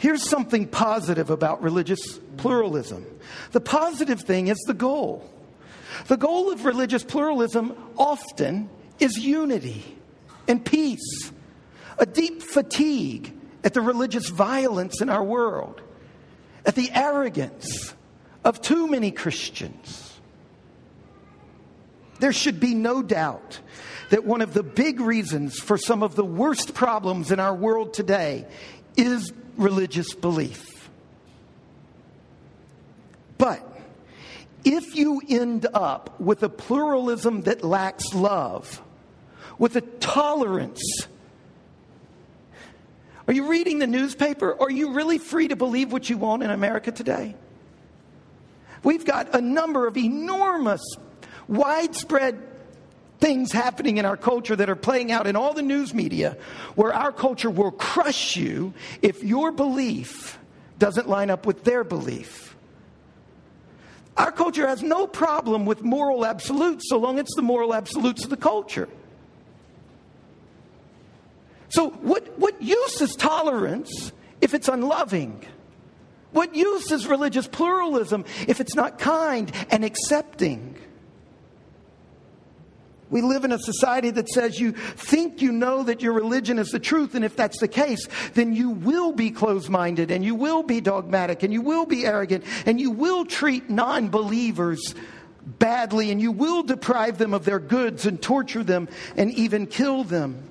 here's 0.00 0.28
something 0.28 0.66
positive 0.66 1.30
about 1.30 1.62
religious 1.62 2.18
pluralism 2.36 3.06
the 3.52 3.60
positive 3.60 4.20
thing 4.20 4.48
is 4.48 4.58
the 4.66 4.74
goal. 4.74 5.28
The 6.06 6.16
goal 6.16 6.52
of 6.52 6.64
religious 6.64 7.02
pluralism 7.02 7.74
often 7.96 8.70
is 8.98 9.18
unity 9.18 9.84
and 10.46 10.64
peace, 10.64 11.32
a 11.98 12.06
deep 12.06 12.42
fatigue 12.42 13.34
at 13.64 13.74
the 13.74 13.80
religious 13.80 14.28
violence 14.28 15.00
in 15.00 15.10
our 15.10 15.22
world, 15.22 15.80
at 16.64 16.74
the 16.74 16.90
arrogance 16.92 17.94
of 18.44 18.60
too 18.60 18.86
many 18.86 19.10
Christians. 19.10 20.18
There 22.20 22.32
should 22.32 22.60
be 22.60 22.74
no 22.74 23.02
doubt 23.02 23.60
that 24.10 24.24
one 24.24 24.42
of 24.42 24.54
the 24.54 24.62
big 24.62 25.00
reasons 25.00 25.58
for 25.58 25.78
some 25.78 26.02
of 26.02 26.14
the 26.16 26.24
worst 26.24 26.74
problems 26.74 27.30
in 27.30 27.40
our 27.40 27.54
world 27.54 27.94
today 27.94 28.46
is 28.96 29.32
religious 29.56 30.14
belief. 30.14 30.88
But 33.38 33.66
if 34.64 34.94
you 34.94 35.22
end 35.28 35.66
up 35.72 36.20
with 36.20 36.42
a 36.42 36.48
pluralism 36.48 37.42
that 37.42 37.64
lacks 37.64 38.12
love, 38.14 38.82
with 39.58 39.76
a 39.76 39.80
tolerance, 39.80 40.82
are 43.26 43.32
you 43.32 43.48
reading 43.48 43.78
the 43.78 43.86
newspaper? 43.86 44.60
Are 44.60 44.70
you 44.70 44.92
really 44.92 45.18
free 45.18 45.48
to 45.48 45.56
believe 45.56 45.92
what 45.92 46.10
you 46.10 46.18
want 46.18 46.42
in 46.42 46.50
America 46.50 46.90
today? 46.92 47.34
We've 48.82 49.04
got 49.04 49.34
a 49.34 49.40
number 49.40 49.86
of 49.86 49.96
enormous, 49.96 50.82
widespread 51.46 52.49
things 53.20 53.52
happening 53.52 53.98
in 53.98 54.04
our 54.04 54.16
culture 54.16 54.56
that 54.56 54.70
are 54.70 54.76
playing 54.76 55.12
out 55.12 55.26
in 55.26 55.36
all 55.36 55.52
the 55.52 55.62
news 55.62 55.92
media 55.92 56.36
where 56.74 56.92
our 56.92 57.12
culture 57.12 57.50
will 57.50 57.70
crush 57.70 58.36
you 58.36 58.72
if 59.02 59.22
your 59.22 59.52
belief 59.52 60.38
doesn't 60.78 61.08
line 61.08 61.30
up 61.30 61.46
with 61.46 61.62
their 61.64 61.84
belief. 61.84 62.56
Our 64.16 64.32
culture 64.32 64.66
has 64.66 64.82
no 64.82 65.06
problem 65.06 65.66
with 65.66 65.82
moral 65.82 66.26
absolutes 66.26 66.88
so 66.88 66.98
long 66.98 67.18
as 67.18 67.22
it's 67.22 67.36
the 67.36 67.42
moral 67.42 67.74
absolutes 67.74 68.24
of 68.24 68.30
the 68.30 68.36
culture. 68.36 68.88
So, 71.68 71.90
what, 71.90 72.38
what 72.38 72.60
use 72.60 73.00
is 73.00 73.14
tolerance 73.14 74.12
if 74.40 74.54
it's 74.54 74.68
unloving? 74.68 75.44
What 76.32 76.54
use 76.54 76.90
is 76.90 77.06
religious 77.06 77.46
pluralism 77.46 78.24
if 78.48 78.60
it's 78.60 78.74
not 78.74 78.98
kind 78.98 79.52
and 79.70 79.84
accepting? 79.84 80.76
We 83.10 83.22
live 83.22 83.44
in 83.44 83.52
a 83.52 83.58
society 83.58 84.10
that 84.10 84.28
says 84.28 84.60
you 84.60 84.72
think 84.72 85.42
you 85.42 85.50
know 85.50 85.82
that 85.82 86.00
your 86.00 86.12
religion 86.12 86.58
is 86.58 86.70
the 86.70 86.78
truth, 86.78 87.14
and 87.14 87.24
if 87.24 87.36
that's 87.36 87.58
the 87.58 87.68
case, 87.68 88.08
then 88.34 88.54
you 88.54 88.70
will 88.70 89.12
be 89.12 89.30
closed 89.30 89.68
minded, 89.68 90.10
and 90.10 90.24
you 90.24 90.34
will 90.34 90.62
be 90.62 90.80
dogmatic, 90.80 91.42
and 91.42 91.52
you 91.52 91.60
will 91.60 91.86
be 91.86 92.06
arrogant, 92.06 92.44
and 92.66 92.80
you 92.80 92.90
will 92.90 93.24
treat 93.24 93.68
non 93.68 94.08
believers 94.08 94.94
badly, 95.58 96.10
and 96.10 96.20
you 96.20 96.30
will 96.30 96.62
deprive 96.62 97.18
them 97.18 97.34
of 97.34 97.44
their 97.44 97.58
goods 97.58 98.06
and 98.06 98.22
torture 98.22 98.62
them 98.62 98.88
and 99.16 99.32
even 99.32 99.66
kill 99.66 100.04
them. 100.04 100.44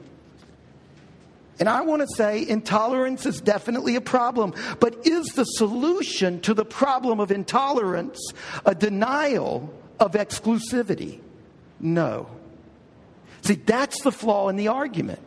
And 1.59 1.67
I 1.67 1.81
want 1.81 2.01
to 2.01 2.07
say 2.15 2.47
intolerance 2.47 3.25
is 3.25 3.41
definitely 3.41 3.95
a 3.95 4.01
problem. 4.01 4.53
But 4.79 5.05
is 5.05 5.27
the 5.27 5.43
solution 5.43 6.39
to 6.41 6.53
the 6.53 6.63
problem 6.63 7.19
of 7.19 7.31
intolerance 7.31 8.19
a 8.65 8.73
denial 8.73 9.73
of 9.99 10.13
exclusivity? 10.13 11.19
No. 11.79 12.29
See, 13.41 13.55
that's 13.55 14.01
the 14.01 14.11
flaw 14.11 14.49
in 14.49 14.55
the 14.55 14.67
argument. 14.67 15.19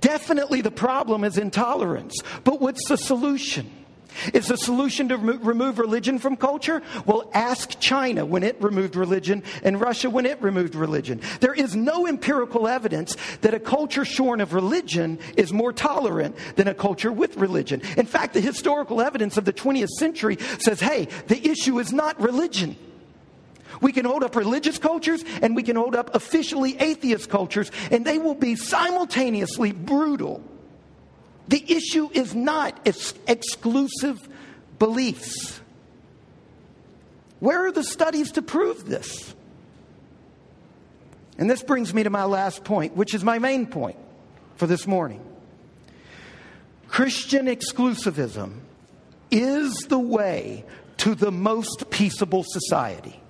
Definitely 0.00 0.60
the 0.60 0.70
problem 0.70 1.24
is 1.24 1.38
intolerance. 1.38 2.20
But 2.44 2.60
what's 2.60 2.88
the 2.88 2.96
solution? 2.96 3.70
Is 4.32 4.48
the 4.48 4.56
solution 4.56 5.08
to 5.08 5.16
remo- 5.16 5.38
remove 5.38 5.78
religion 5.78 6.18
from 6.18 6.36
culture? 6.36 6.82
Well, 7.04 7.30
ask 7.34 7.78
China 7.80 8.24
when 8.24 8.42
it 8.42 8.56
removed 8.62 8.96
religion 8.96 9.42
and 9.62 9.80
Russia 9.80 10.08
when 10.08 10.26
it 10.26 10.40
removed 10.40 10.74
religion. 10.74 11.20
There 11.40 11.52
is 11.52 11.76
no 11.76 12.06
empirical 12.06 12.66
evidence 12.66 13.16
that 13.42 13.54
a 13.54 13.60
culture 13.60 14.04
shorn 14.04 14.40
of 14.40 14.54
religion 14.54 15.18
is 15.36 15.52
more 15.52 15.72
tolerant 15.72 16.36
than 16.56 16.68
a 16.68 16.74
culture 16.74 17.12
with 17.12 17.36
religion. 17.36 17.82
In 17.96 18.06
fact, 18.06 18.34
the 18.34 18.40
historical 18.40 19.00
evidence 19.00 19.36
of 19.36 19.44
the 19.44 19.52
20th 19.52 19.90
century 19.98 20.38
says, 20.58 20.80
hey, 20.80 21.08
the 21.26 21.48
issue 21.48 21.78
is 21.78 21.92
not 21.92 22.20
religion. 22.20 22.76
We 23.80 23.92
can 23.92 24.04
hold 24.04 24.22
up 24.22 24.36
religious 24.36 24.78
cultures 24.78 25.24
and 25.42 25.54
we 25.56 25.62
can 25.62 25.76
hold 25.76 25.94
up 25.94 26.14
officially 26.14 26.76
atheist 26.78 27.28
cultures, 27.28 27.70
and 27.90 28.04
they 28.04 28.18
will 28.18 28.34
be 28.34 28.56
simultaneously 28.56 29.72
brutal 29.72 30.42
the 31.48 31.64
issue 31.72 32.10
is 32.12 32.34
not 32.34 32.78
ex- 32.86 33.14
exclusive 33.26 34.28
beliefs. 34.78 35.60
Where 37.38 37.66
are 37.66 37.72
the 37.72 37.84
studies 37.84 38.32
to 38.32 38.42
prove 38.42 38.86
this? 38.86 39.34
And 41.38 41.50
this 41.50 41.62
brings 41.62 41.92
me 41.92 42.02
to 42.02 42.10
my 42.10 42.24
last 42.24 42.64
point, 42.64 42.96
which 42.96 43.14
is 43.14 43.22
my 43.22 43.38
main 43.38 43.66
point 43.66 43.98
for 44.56 44.66
this 44.66 44.86
morning. 44.86 45.22
Christian 46.88 47.46
exclusivism 47.46 48.60
is 49.30 49.74
the 49.88 49.98
way 49.98 50.64
to 50.98 51.14
the 51.14 51.30
most 51.30 51.90
peaceable 51.90 52.44
society. 52.46 53.20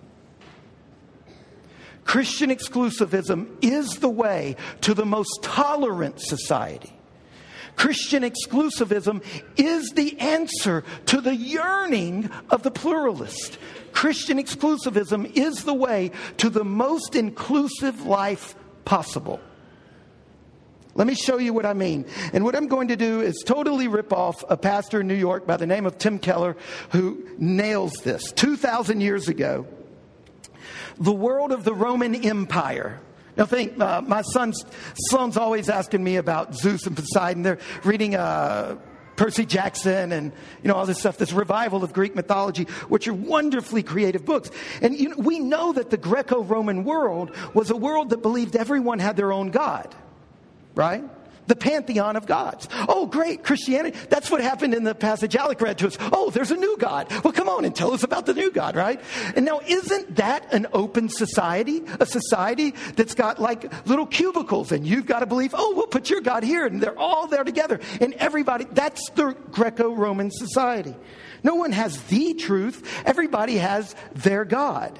Christian 2.07 2.51
exclusivism 2.51 3.49
is 3.61 3.99
the 3.99 4.09
way 4.09 4.57
to 4.83 4.95
the 4.95 5.05
most 5.05 5.42
tolerant 5.42 6.21
society. 6.21 6.92
Christian 7.75 8.23
exclusivism 8.23 9.23
is 9.57 9.90
the 9.90 10.19
answer 10.19 10.83
to 11.07 11.21
the 11.21 11.35
yearning 11.35 12.31
of 12.49 12.62
the 12.62 12.71
pluralist. 12.71 13.59
Christian 13.92 14.38
exclusivism 14.38 15.37
is 15.37 15.64
the 15.64 15.75
way 15.75 16.12
to 16.38 16.49
the 16.49 16.64
most 16.64 17.16
inclusive 17.16 18.07
life 18.07 18.55
possible. 18.85 19.40
Let 20.95 21.07
me 21.07 21.14
show 21.14 21.37
you 21.37 21.53
what 21.53 21.66
I 21.66 21.75
mean. 21.75 22.07
And 22.33 22.45
what 22.45 22.57
I'm 22.57 22.69
going 22.69 22.88
to 22.88 22.97
do 22.97 23.21
is 23.21 23.42
totally 23.45 23.88
rip 23.88 24.14
off 24.14 24.42
a 24.49 24.57
pastor 24.57 25.03
in 25.03 25.09
New 25.09 25.14
York 25.14 25.47
by 25.47 25.59
the 25.59 25.66
name 25.66 25.85
of 25.85 25.99
Tim 25.99 26.19
Keller 26.19 26.57
who 26.92 27.29
nails 27.37 27.92
this. 28.05 28.33
2,000 28.33 29.03
years 29.03 29.29
ago, 29.29 29.66
the 30.98 31.12
world 31.12 31.52
of 31.52 31.64
the 31.64 31.74
Roman 31.74 32.14
Empire 32.14 33.00
now, 33.37 33.44
think, 33.44 33.79
uh, 33.79 34.00
my 34.00 34.22
son's, 34.22 34.64
son's 35.11 35.37
always 35.37 35.68
asking 35.68 36.02
me 36.02 36.16
about 36.16 36.55
Zeus 36.55 36.87
and 36.87 36.96
Poseidon. 36.96 37.42
They're 37.42 37.59
reading 37.85 38.14
uh, 38.14 38.76
Percy 39.16 39.44
Jackson 39.44 40.12
and 40.12 40.33
you 40.62 40.68
know 40.68 40.74
all 40.74 40.87
this 40.87 41.00
stuff, 41.00 41.18
this 41.18 41.33
revival 41.33 41.85
of 41.85 41.92
Greek 41.92 42.14
mythology, 42.14 42.64
which 42.88 43.07
are 43.09 43.14
wonderfully 43.14 43.83
creative 43.83 44.24
books. 44.24 44.50
And 44.81 44.98
you 44.98 45.11
know, 45.11 45.16
we 45.18 45.38
know 45.38 45.72
that 45.74 45.90
the 45.90 45.96
Greco-Roman 45.98 46.85
world 46.85 47.35
was 47.52 47.70
a 47.70 47.76
world 47.76 48.11
that 48.11 48.18
believed 48.22 48.57
everyone 48.57 48.98
had 48.98 49.16
their 49.16 49.33
own 49.33 49.50
god, 49.50 49.94
right? 50.74 51.05
The 51.47 51.57
pantheon 51.57 52.17
of 52.17 52.27
gods. 52.27 52.69
Oh, 52.89 53.07
great, 53.07 53.45
Christianity. 53.45 53.99
That's 54.09 54.31
what 54.31 54.41
happened 54.41 54.75
in 54.75 54.85
the 54.85 54.95
passage 54.95 55.37
Alec 55.37 55.61
read 55.61 55.79
to 55.79 55.89
us. 55.89 55.97
Oh, 56.01 56.31
there's 56.31 56.51
a 56.51 56.57
new 56.57 56.77
God. 56.79 57.11
Well, 57.23 57.33
come 57.33 57.49
on 57.49 57.65
and 57.65 57.75
tell 57.75 57.93
us 57.93 58.03
about 58.03 58.27
the 58.27 58.35
new 58.35 58.51
God, 58.51 58.77
right? 58.77 59.01
And 59.35 59.45
now, 59.45 59.61
isn't 59.67 60.17
that 60.17 60.53
an 60.53 60.67
open 60.73 61.09
society? 61.09 61.83
A 62.01 62.07
society 62.07 62.75
that's 62.95 63.15
got 63.15 63.41
like 63.41 63.87
little 63.87 64.07
cubicles, 64.07 64.73
and 64.73 64.87
you've 64.87 65.07
got 65.07 65.21
to 65.21 65.27
believe, 65.27 65.55
oh, 65.57 65.75
we'll 65.77 65.87
put 65.87 66.11
your 66.11 66.21
God 66.21 66.43
here, 66.43 66.67
and 66.67 66.81
they're 66.81 66.99
all 66.99 67.27
there 67.27 67.45
together. 67.45 67.81
And 68.01 68.15
everybody, 68.15 68.67
that's 68.73 69.11
the 69.11 69.37
Greco 69.51 69.93
Roman 69.95 70.31
society. 70.31 70.95
No 71.43 71.55
one 71.55 71.73
has 71.73 72.01
the 72.05 72.35
truth, 72.35 73.03
everybody 73.07 73.57
has 73.57 73.95
their 74.15 74.45
God. 74.45 74.99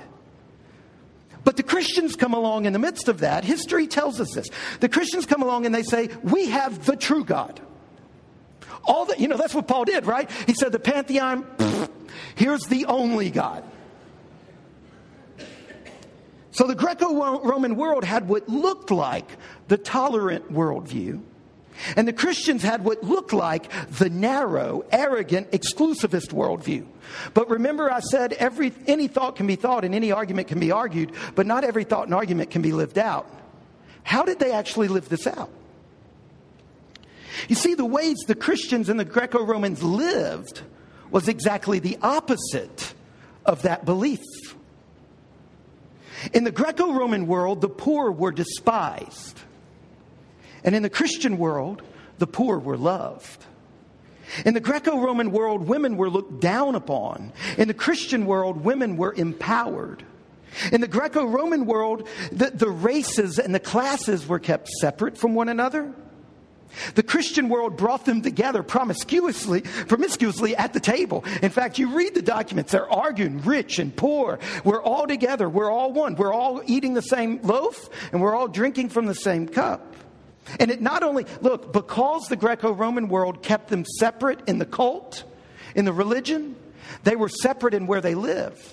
But 1.47 1.57
the 1.57 1.63
Christians 1.63 2.17
come 2.17 2.35
along 2.35 2.65
in 2.65 2.73
the 2.73 2.81
midst 2.81 3.07
of 3.07 3.21
that. 3.21 3.45
History 3.45 3.87
tells 3.87 4.21
us 4.21 4.35
this. 4.35 4.49
The 4.81 4.89
Christians 4.89 5.27
come 5.27 5.43
along 5.43 5.65
and 5.65 5.73
they 5.73 5.85
say, 5.85 6.09
We 6.25 6.49
have 6.49 6.85
the 6.85 6.97
true 6.97 7.25
God. 7.25 7.61
All 8.83 9.05
that, 9.07 9.21
you 9.21 9.29
know, 9.29 9.37
that's 9.37 9.55
what 9.55 9.69
Paul 9.69 9.85
did, 9.85 10.07
right? 10.07 10.29
He 10.49 10.55
said, 10.55 10.73
The 10.73 10.81
pantheon, 10.81 11.45
pfft, 11.45 11.91
here's 12.35 12.65
the 12.65 12.87
only 12.87 13.31
God. 13.31 13.63
So 16.51 16.67
the 16.67 16.75
Greco 16.75 17.15
Roman 17.45 17.77
world 17.77 18.03
had 18.03 18.27
what 18.27 18.49
looked 18.49 18.91
like 18.91 19.31
the 19.69 19.79
tolerant 19.79 20.53
worldview. 20.53 21.23
And 21.97 22.09
the 22.09 22.13
Christians 22.13 22.63
had 22.63 22.85
what 22.85 23.05
looked 23.05 23.33
like 23.33 23.71
the 23.91 24.11
narrow, 24.11 24.85
arrogant, 24.91 25.51
exclusivist 25.53 26.33
worldview. 26.33 26.87
But 27.35 27.51
remember, 27.51 27.93
I 27.93 28.01
said 28.01 28.33
every, 28.35 28.73
any 28.87 29.09
thought 29.09 29.37
can 29.37 29.47
be 29.47 29.57
thought 29.57 29.85
and 29.85 29.95
any 29.95 30.13
argument 30.13 30.49
can 30.49 30.59
be 30.59 30.73
argued, 30.73 31.13
but 31.35 31.47
not 31.47 31.65
every 31.65 31.85
thought 31.85 32.07
and 32.07 32.15
argument 32.15 32.51
can 32.51 32.63
be 32.63 32.73
lived 32.73 32.99
out. 32.99 33.31
How 34.03 34.25
did 34.25 34.39
they 34.39 34.53
actually 34.53 34.89
live 34.89 35.09
this 35.09 35.27
out? 35.27 35.51
You 37.49 37.55
see, 37.55 37.75
the 37.75 37.85
ways 37.85 38.17
the 38.27 38.35
Christians 38.35 38.89
and 38.89 38.99
the 38.99 39.05
Greco 39.05 39.45
Romans 39.45 39.83
lived 39.83 40.63
was 41.11 41.29
exactly 41.29 41.79
the 41.79 41.99
opposite 42.03 42.95
of 43.45 43.63
that 43.63 43.85
belief. 43.85 44.21
In 46.33 46.45
the 46.45 46.51
Greco 46.51 46.93
Roman 46.93 47.27
world, 47.27 47.61
the 47.61 47.69
poor 47.69 48.11
were 48.11 48.33
despised. 48.33 49.41
And 50.67 50.75
in 50.75 50.83
the 50.83 50.91
Christian 50.91 51.39
world, 51.39 51.81
the 52.19 52.27
poor 52.27 52.59
were 52.59 52.77
loved. 52.77 53.45
In 54.45 54.55
the 54.55 54.61
Greco 54.61 54.99
Roman 54.99 55.31
world, 55.31 55.69
women 55.69 55.97
were 55.97 56.11
looked 56.11 56.41
down 56.41 56.75
upon. 56.75 57.33
In 57.57 57.69
the 57.69 57.75
Christian 57.75 58.27
world, 58.27 58.65
women 58.65 58.97
were 58.97 59.15
empowered. 59.15 60.05
In 60.73 60.81
the 60.81 60.89
Greco 60.89 61.25
Roman 61.25 61.67
world, 61.67 62.09
the, 62.33 62.51
the 62.51 62.69
races 62.69 63.39
and 63.39 63.55
the 63.55 63.61
classes 63.61 64.27
were 64.27 64.41
kept 64.41 64.69
separate 64.81 65.17
from 65.17 65.35
one 65.35 65.49
another. 65.49 65.93
The 66.95 67.03
Christian 67.05 67.49
world 67.49 67.77
brought 67.77 68.05
them 68.05 68.23
together 68.23 68.63
promiscuously, 68.63 69.63
promiscuously 69.63 70.57
at 70.57 70.73
the 70.73 70.81
table. 70.81 71.25
In 71.41 71.51
fact, 71.51 71.79
you 71.79 71.95
read 71.95 72.15
the 72.15 72.23
documents, 72.23 72.73
they're 72.73 72.91
arguing, 72.91 73.41
rich 73.43 73.79
and 73.79 73.95
poor. 73.95 74.41
We're 74.65 74.83
all 74.83 75.07
together. 75.07 75.49
We're 75.49 75.71
all 75.71 75.93
one. 75.93 76.17
We're 76.17 76.33
all 76.33 76.63
eating 76.67 76.95
the 76.95 77.03
same 77.03 77.41
loaf 77.43 77.89
and 78.13 78.21
we're 78.21 78.35
all 78.35 78.49
drinking 78.49 78.89
from 78.89 79.07
the 79.07 79.15
same 79.15 79.47
cup. 79.47 79.95
And 80.61 80.71
it 80.71 80.81
not 80.81 81.03
only, 81.03 81.27
look, 81.41 81.73
because 81.73 82.29
the 82.29 82.37
Greco 82.37 82.73
Roman 82.73 83.09
world 83.09 83.43
kept 83.43 83.69
them 83.69 83.85
separate 83.99 84.49
in 84.49 84.59
the 84.59 84.67
cult, 84.67 85.25
in 85.75 85.85
the 85.85 85.93
religion, 85.93 86.57
they 87.05 87.17
were 87.17 87.29
separate 87.29 87.75
in 87.75 87.87
where 87.87 88.01
they 88.01 88.15
lived. 88.15 88.65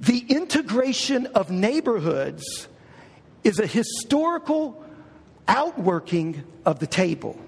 The 0.00 0.24
integration 0.28 1.26
of 1.26 1.50
neighborhoods 1.50 2.68
is 3.44 3.58
a 3.58 3.66
historical 3.66 4.84
outworking 5.46 6.44
of 6.64 6.78
the 6.78 6.86
table. 6.86 7.38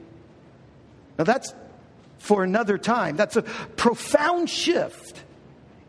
Now, 1.19 1.25
that's 1.25 1.55
for 2.19 2.43
another 2.43 2.79
time. 2.79 3.17
That's 3.17 3.37
a 3.37 3.43
profound 3.43 4.49
shift 4.49 5.23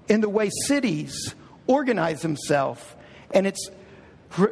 in 0.08 0.22
the 0.22 0.30
way 0.30 0.50
cities 0.66 1.36
organize 1.68 2.22
themselves. 2.22 2.84
And 3.34 3.48
it's 3.48 3.70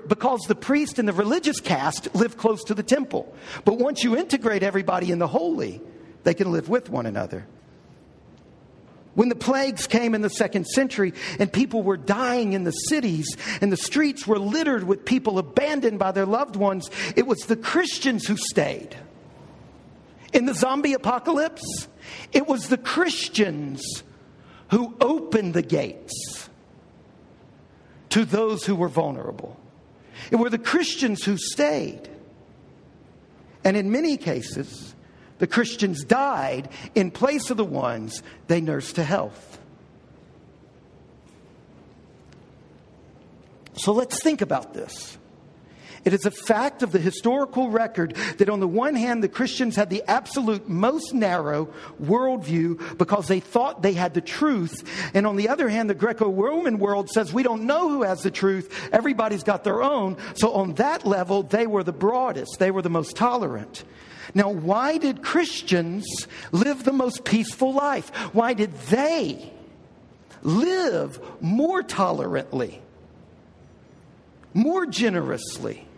because 0.08 0.42
the 0.48 0.56
priest 0.56 1.00
and 1.00 1.08
the 1.08 1.14
religious 1.14 1.60
caste 1.60 2.14
live 2.14 2.38
close 2.38 2.64
to 2.66 2.74
the 2.74 2.84
temple. 2.84 3.34
But 3.66 3.78
once 3.78 4.04
you 4.04 4.18
integrate 4.18 4.64
everybody 4.64 5.12
in 5.12 5.20
the 5.20 5.28
holy, 5.28 5.82
they 6.24 6.34
can 6.34 6.52
live 6.52 6.70
with 6.70 6.90
one 6.90 7.06
another. 7.06 7.48
When 9.16 9.30
the 9.30 9.36
plagues 9.36 9.88
came 9.88 10.16
in 10.16 10.22
the 10.22 10.30
second 10.30 10.66
century 10.68 11.14
and 11.40 11.52
people 11.52 11.84
were 11.84 11.98
dying 11.98 12.54
in 12.54 12.64
the 12.64 12.72
cities 12.72 13.36
and 13.60 13.72
the 13.72 13.78
streets 13.78 14.26
were 14.28 14.40
littered 14.40 14.84
with 14.84 15.04
people 15.04 15.40
abandoned 15.40 16.00
by 16.00 16.12
their 16.12 16.26
loved 16.26 16.56
ones, 16.56 16.90
it 17.16 17.26
was 17.28 17.40
the 17.40 17.58
Christians 17.58 18.28
who 18.28 18.38
stayed. 18.38 18.96
In 20.32 20.46
the 20.46 20.54
zombie 20.54 20.94
apocalypse, 20.94 21.88
it 22.32 22.48
was 22.48 22.70
the 22.70 22.78
Christians 22.78 23.84
who 24.70 24.96
opened 25.02 25.54
the 25.54 25.64
gates 25.64 26.50
to 28.10 28.26
those 28.26 28.66
who 28.66 28.76
were 28.76 28.88
vulnerable. 28.90 29.60
It 30.32 30.36
were 30.38 30.50
the 30.50 30.58
Christians 30.58 31.24
who 31.24 31.38
stayed. 31.38 32.10
And 33.64 33.76
in 33.76 33.92
many 33.92 34.18
cases, 34.18 34.96
the 35.40 35.48
Christians 35.48 36.04
died 36.04 36.70
in 36.96 37.12
place 37.12 37.50
of 37.50 37.58
the 37.58 37.66
ones 37.66 38.24
they 38.48 38.62
nursed 38.62 38.96
to 38.96 39.04
health. 39.04 39.60
So 43.76 43.94
let's 43.94 44.22
think 44.22 44.42
about 44.42 44.74
this. 44.74 45.18
It 46.06 46.14
is 46.14 46.26
a 46.26 46.32
fact 46.32 46.82
of 46.84 46.92
the 46.92 47.00
historical 47.00 47.70
record 47.70 48.16
that, 48.38 48.50
on 48.50 48.60
the 48.60 48.68
one 48.68 48.96
hand, 48.96 49.24
the 49.24 49.30
Christians 49.30 49.76
had 49.76 49.90
the 49.90 50.04
absolute 50.08 50.70
most 50.70 51.14
narrow 51.14 51.70
worldview 52.02 52.98
because 52.98 53.28
they 53.28 53.40
thought 53.40 53.82
they 53.82 53.94
had 53.94 54.14
the 54.14 54.22
truth. 54.22 54.84
And 55.14 55.28
on 55.28 55.36
the 55.36 55.50
other 55.50 55.70
hand, 55.70 55.90
the 55.90 55.96
Greco 55.96 56.30
Roman 56.30 56.80
world 56.80 57.10
says 57.10 57.34
we 57.34 57.44
don't 57.44 57.64
know 57.64 57.90
who 57.90 58.04
has 58.04 58.22
the 58.22 58.32
truth. 58.32 58.90
Everybody's 58.94 59.44
got 59.44 59.64
their 59.64 59.84
own. 59.84 60.18
So, 60.36 60.54
on 60.54 60.76
that 60.76 61.06
level, 61.06 61.44
they 61.44 61.68
were 61.68 61.84
the 61.84 61.92
broadest, 61.94 62.60
they 62.60 62.72
were 62.72 62.82
the 62.82 62.90
most 62.90 63.16
tolerant. 63.16 63.84
Now, 64.34 64.50
why 64.50 64.98
did 64.98 65.24
Christians 65.24 66.06
live 66.52 66.84
the 66.84 66.94
most 66.94 67.26
peaceful 67.26 67.74
life? 67.74 68.10
Why 68.34 68.54
did 68.54 68.74
they 68.90 69.52
live 70.44 71.20
more 71.42 71.82
tolerantly, 71.82 72.82
more 74.54 74.86
generously? 74.86 75.89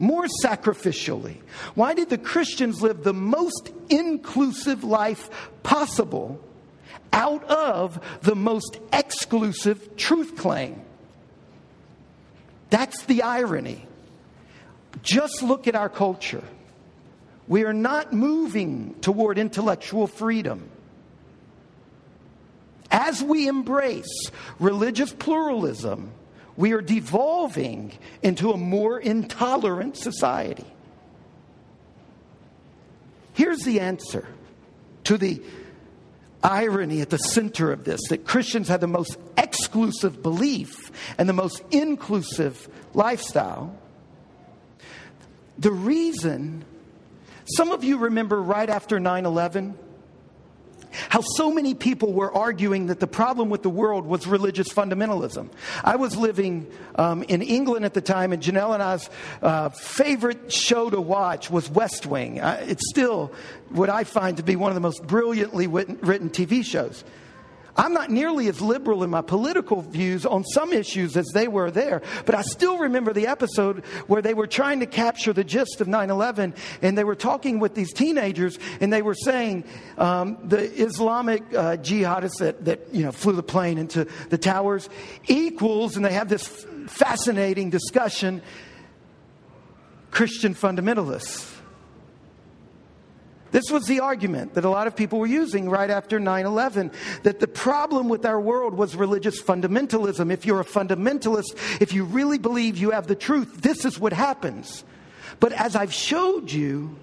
More 0.00 0.26
sacrificially? 0.42 1.36
Why 1.74 1.94
did 1.94 2.08
the 2.08 2.18
Christians 2.18 2.82
live 2.82 3.04
the 3.04 3.14
most 3.14 3.70
inclusive 3.88 4.82
life 4.82 5.30
possible 5.62 6.42
out 7.12 7.44
of 7.44 8.00
the 8.22 8.34
most 8.34 8.78
exclusive 8.92 9.96
truth 9.96 10.36
claim? 10.36 10.82
That's 12.70 13.04
the 13.04 13.22
irony. 13.22 13.86
Just 15.02 15.42
look 15.42 15.68
at 15.68 15.76
our 15.76 15.88
culture. 15.88 16.44
We 17.46 17.64
are 17.64 17.72
not 17.72 18.12
moving 18.12 18.94
toward 19.00 19.38
intellectual 19.38 20.06
freedom. 20.06 20.70
As 22.90 23.22
we 23.22 23.46
embrace 23.48 24.30
religious 24.58 25.12
pluralism, 25.12 26.12
we 26.60 26.72
are 26.72 26.82
devolving 26.82 27.90
into 28.22 28.52
a 28.52 28.56
more 28.56 29.00
intolerant 29.00 29.96
society. 29.96 30.66
Here's 33.32 33.60
the 33.60 33.80
answer 33.80 34.28
to 35.04 35.16
the 35.16 35.40
irony 36.42 37.00
at 37.00 37.08
the 37.08 37.16
center 37.16 37.72
of 37.72 37.84
this 37.84 38.00
that 38.10 38.26
Christians 38.26 38.68
have 38.68 38.80
the 38.80 38.86
most 38.86 39.16
exclusive 39.38 40.22
belief 40.22 40.92
and 41.16 41.26
the 41.26 41.32
most 41.32 41.62
inclusive 41.70 42.68
lifestyle. 42.92 43.74
The 45.58 45.72
reason, 45.72 46.66
some 47.56 47.70
of 47.72 47.84
you 47.84 47.96
remember 47.96 48.40
right 48.40 48.68
after 48.68 49.00
9 49.00 49.24
11 49.24 49.78
how 51.10 51.20
so 51.20 51.50
many 51.50 51.74
people 51.74 52.12
were 52.12 52.32
arguing 52.32 52.86
that 52.86 53.00
the 53.00 53.06
problem 53.06 53.50
with 53.50 53.62
the 53.62 53.68
world 53.68 54.06
was 54.06 54.26
religious 54.28 54.68
fundamentalism. 54.68 55.48
I 55.82 55.96
was 55.96 56.16
living 56.16 56.68
um, 56.94 57.24
in 57.24 57.42
England 57.42 57.84
at 57.84 57.94
the 57.94 58.00
time, 58.00 58.32
and 58.32 58.40
Janelle 58.40 58.74
and 58.74 58.82
I's 58.82 59.10
uh, 59.42 59.68
favorite 59.70 60.52
show 60.52 60.88
to 60.88 61.00
watch 61.00 61.50
was 61.50 61.68
West 61.68 62.06
Wing. 62.06 62.38
It's 62.38 62.88
still 62.90 63.32
what 63.70 63.90
I 63.90 64.04
find 64.04 64.36
to 64.36 64.44
be 64.44 64.54
one 64.54 64.70
of 64.70 64.76
the 64.76 64.80
most 64.80 65.04
brilliantly 65.04 65.66
written 65.66 66.30
TV 66.30 66.64
shows. 66.64 67.02
I'm 67.76 67.92
not 67.92 68.10
nearly 68.10 68.48
as 68.48 68.60
liberal 68.60 69.02
in 69.02 69.10
my 69.10 69.22
political 69.22 69.82
views 69.82 70.26
on 70.26 70.44
some 70.44 70.72
issues 70.72 71.16
as 71.16 71.26
they 71.34 71.48
were 71.48 71.70
there, 71.70 72.02
but 72.26 72.34
I 72.34 72.42
still 72.42 72.78
remember 72.78 73.12
the 73.12 73.26
episode 73.26 73.84
where 74.06 74.22
they 74.22 74.34
were 74.34 74.46
trying 74.46 74.80
to 74.80 74.86
capture 74.86 75.32
the 75.32 75.44
gist 75.44 75.80
of 75.80 75.88
9 75.88 76.10
11 76.10 76.54
and 76.82 76.98
they 76.98 77.04
were 77.04 77.14
talking 77.14 77.60
with 77.60 77.74
these 77.74 77.92
teenagers 77.92 78.58
and 78.80 78.92
they 78.92 79.02
were 79.02 79.14
saying 79.14 79.64
um, 79.98 80.38
the 80.44 80.60
Islamic 80.60 81.42
uh, 81.54 81.76
jihadists 81.76 82.38
that, 82.38 82.64
that 82.64 82.80
you 82.92 83.04
know, 83.04 83.12
flew 83.12 83.32
the 83.32 83.42
plane 83.42 83.78
into 83.78 84.06
the 84.28 84.38
towers 84.38 84.88
equals, 85.28 85.96
and 85.96 86.04
they 86.04 86.12
have 86.12 86.28
this 86.28 86.46
fascinating 86.86 87.70
discussion, 87.70 88.42
Christian 90.10 90.54
fundamentalists. 90.54 91.59
This 93.50 93.70
was 93.70 93.86
the 93.86 94.00
argument 94.00 94.54
that 94.54 94.64
a 94.64 94.70
lot 94.70 94.86
of 94.86 94.94
people 94.94 95.18
were 95.18 95.26
using 95.26 95.68
right 95.68 95.90
after 95.90 96.20
9 96.20 96.46
11 96.46 96.90
that 97.24 97.40
the 97.40 97.48
problem 97.48 98.08
with 98.08 98.24
our 98.24 98.40
world 98.40 98.74
was 98.74 98.94
religious 98.94 99.42
fundamentalism. 99.42 100.32
If 100.32 100.46
you're 100.46 100.60
a 100.60 100.64
fundamentalist, 100.64 101.56
if 101.80 101.92
you 101.92 102.04
really 102.04 102.38
believe 102.38 102.76
you 102.76 102.90
have 102.90 103.06
the 103.06 103.16
truth, 103.16 103.62
this 103.62 103.84
is 103.84 103.98
what 103.98 104.12
happens. 104.12 104.84
But 105.40 105.52
as 105.52 105.74
I've 105.74 105.92
showed 105.92 106.52
you, 106.52 106.96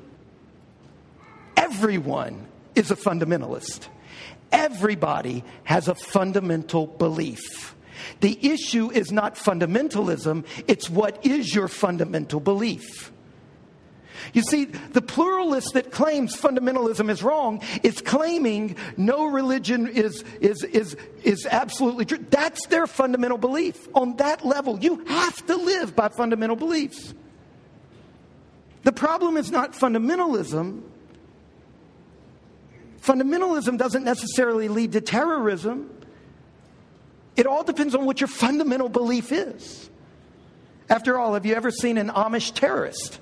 everyone 1.55 2.47
is 2.75 2.91
a 2.91 2.95
fundamentalist. 2.95 3.87
Everybody 4.51 5.43
has 5.63 5.87
a 5.87 5.95
fundamental 5.95 6.87
belief. 6.87 7.75
The 8.21 8.37
issue 8.47 8.91
is 8.91 9.11
not 9.11 9.35
fundamentalism, 9.35 10.45
it's 10.67 10.89
what 10.89 11.25
is 11.25 11.53
your 11.53 11.67
fundamental 11.67 12.39
belief. 12.39 13.11
You 14.33 14.41
see, 14.41 14.65
the 14.65 15.01
pluralist 15.01 15.73
that 15.73 15.91
claims 15.91 16.35
fundamentalism 16.35 17.09
is 17.09 17.23
wrong 17.23 17.61
is 17.83 18.01
claiming 18.01 18.75
no 18.97 19.25
religion 19.25 19.87
is, 19.87 20.23
is, 20.41 20.63
is, 20.63 20.95
is 21.23 21.47
absolutely 21.49 22.05
true. 22.05 22.25
That's 22.29 22.65
their 22.67 22.87
fundamental 22.87 23.37
belief. 23.37 23.87
On 23.95 24.15
that 24.17 24.45
level, 24.45 24.79
you 24.79 25.03
have 25.05 25.45
to 25.47 25.55
live 25.55 25.95
by 25.95 26.09
fundamental 26.09 26.55
beliefs. 26.55 27.13
The 28.83 28.91
problem 28.91 29.37
is 29.37 29.51
not 29.51 29.73
fundamentalism. 29.73 30.81
Fundamentalism 33.01 33.77
doesn't 33.77 34.03
necessarily 34.03 34.67
lead 34.67 34.93
to 34.93 35.01
terrorism. 35.01 35.89
It 37.35 37.45
all 37.45 37.63
depends 37.63 37.95
on 37.95 38.05
what 38.05 38.19
your 38.19 38.27
fundamental 38.27 38.89
belief 38.89 39.31
is. 39.31 39.89
After 40.89 41.17
all, 41.17 41.33
have 41.33 41.45
you 41.45 41.53
ever 41.53 41.69
seen 41.69 41.97
an 41.97 42.09
Amish 42.09 42.53
terrorist? 42.53 43.19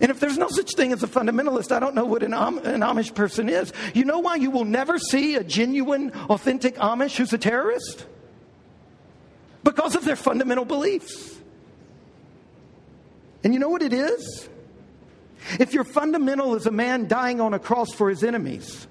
And 0.00 0.10
if 0.10 0.20
there's 0.20 0.38
no 0.38 0.48
such 0.48 0.72
thing 0.74 0.92
as 0.92 1.02
a 1.02 1.06
fundamentalist, 1.06 1.72
I 1.72 1.80
don't 1.80 1.94
know 1.94 2.04
what 2.04 2.22
an, 2.22 2.34
Am- 2.34 2.58
an, 2.58 2.80
Amish 2.80 3.14
person 3.14 3.48
is. 3.48 3.72
You 3.94 4.04
know 4.04 4.18
why 4.18 4.36
you 4.36 4.50
will 4.50 4.64
never 4.64 4.98
see 4.98 5.36
a 5.36 5.44
genuine, 5.44 6.12
authentic 6.28 6.76
Amish 6.76 7.16
who's 7.16 7.32
a 7.32 7.38
terrorist? 7.38 8.06
Because 9.62 9.94
of 9.94 10.04
their 10.04 10.16
fundamental 10.16 10.64
beliefs. 10.64 11.38
And 13.42 13.54
you 13.54 13.60
know 13.60 13.68
what 13.68 13.82
it 13.82 13.92
is? 13.92 14.48
If 15.60 15.74
your 15.74 15.84
fundamental 15.84 16.54
is 16.54 16.66
a 16.66 16.70
man 16.70 17.06
dying 17.06 17.40
on 17.40 17.54
a 17.54 17.58
cross 17.58 17.92
for 17.92 18.08
his 18.08 18.24
enemies, 18.24 18.86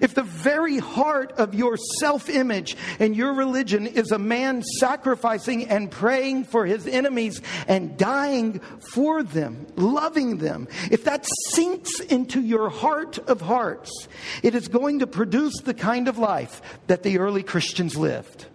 if 0.00 0.14
the 0.14 0.22
very 0.22 0.78
heart 0.78 1.32
of 1.32 1.54
your 1.54 1.76
self 2.00 2.28
image 2.28 2.76
and 2.98 3.14
your 3.14 3.34
religion 3.34 3.86
is 3.86 4.10
a 4.10 4.18
man 4.18 4.62
sacrificing 4.78 5.68
and 5.68 5.90
praying 5.90 6.44
for 6.44 6.66
his 6.66 6.86
enemies 6.86 7.40
and 7.68 7.96
dying 7.96 8.60
for 8.92 9.22
them, 9.22 9.66
loving 9.76 10.38
them, 10.38 10.68
if 10.90 11.04
that 11.04 11.26
sinks 11.50 12.00
into 12.00 12.40
your 12.40 12.68
heart 12.68 13.18
of 13.18 13.40
hearts, 13.40 14.08
it 14.42 14.54
is 14.54 14.68
going 14.68 15.00
to 15.00 15.06
produce 15.06 15.60
the 15.62 15.74
kind 15.74 16.08
of 16.08 16.18
life 16.18 16.62
that 16.86 17.02
the 17.02 17.18
early 17.18 17.42
Christians 17.42 17.96
lived. 17.96 18.46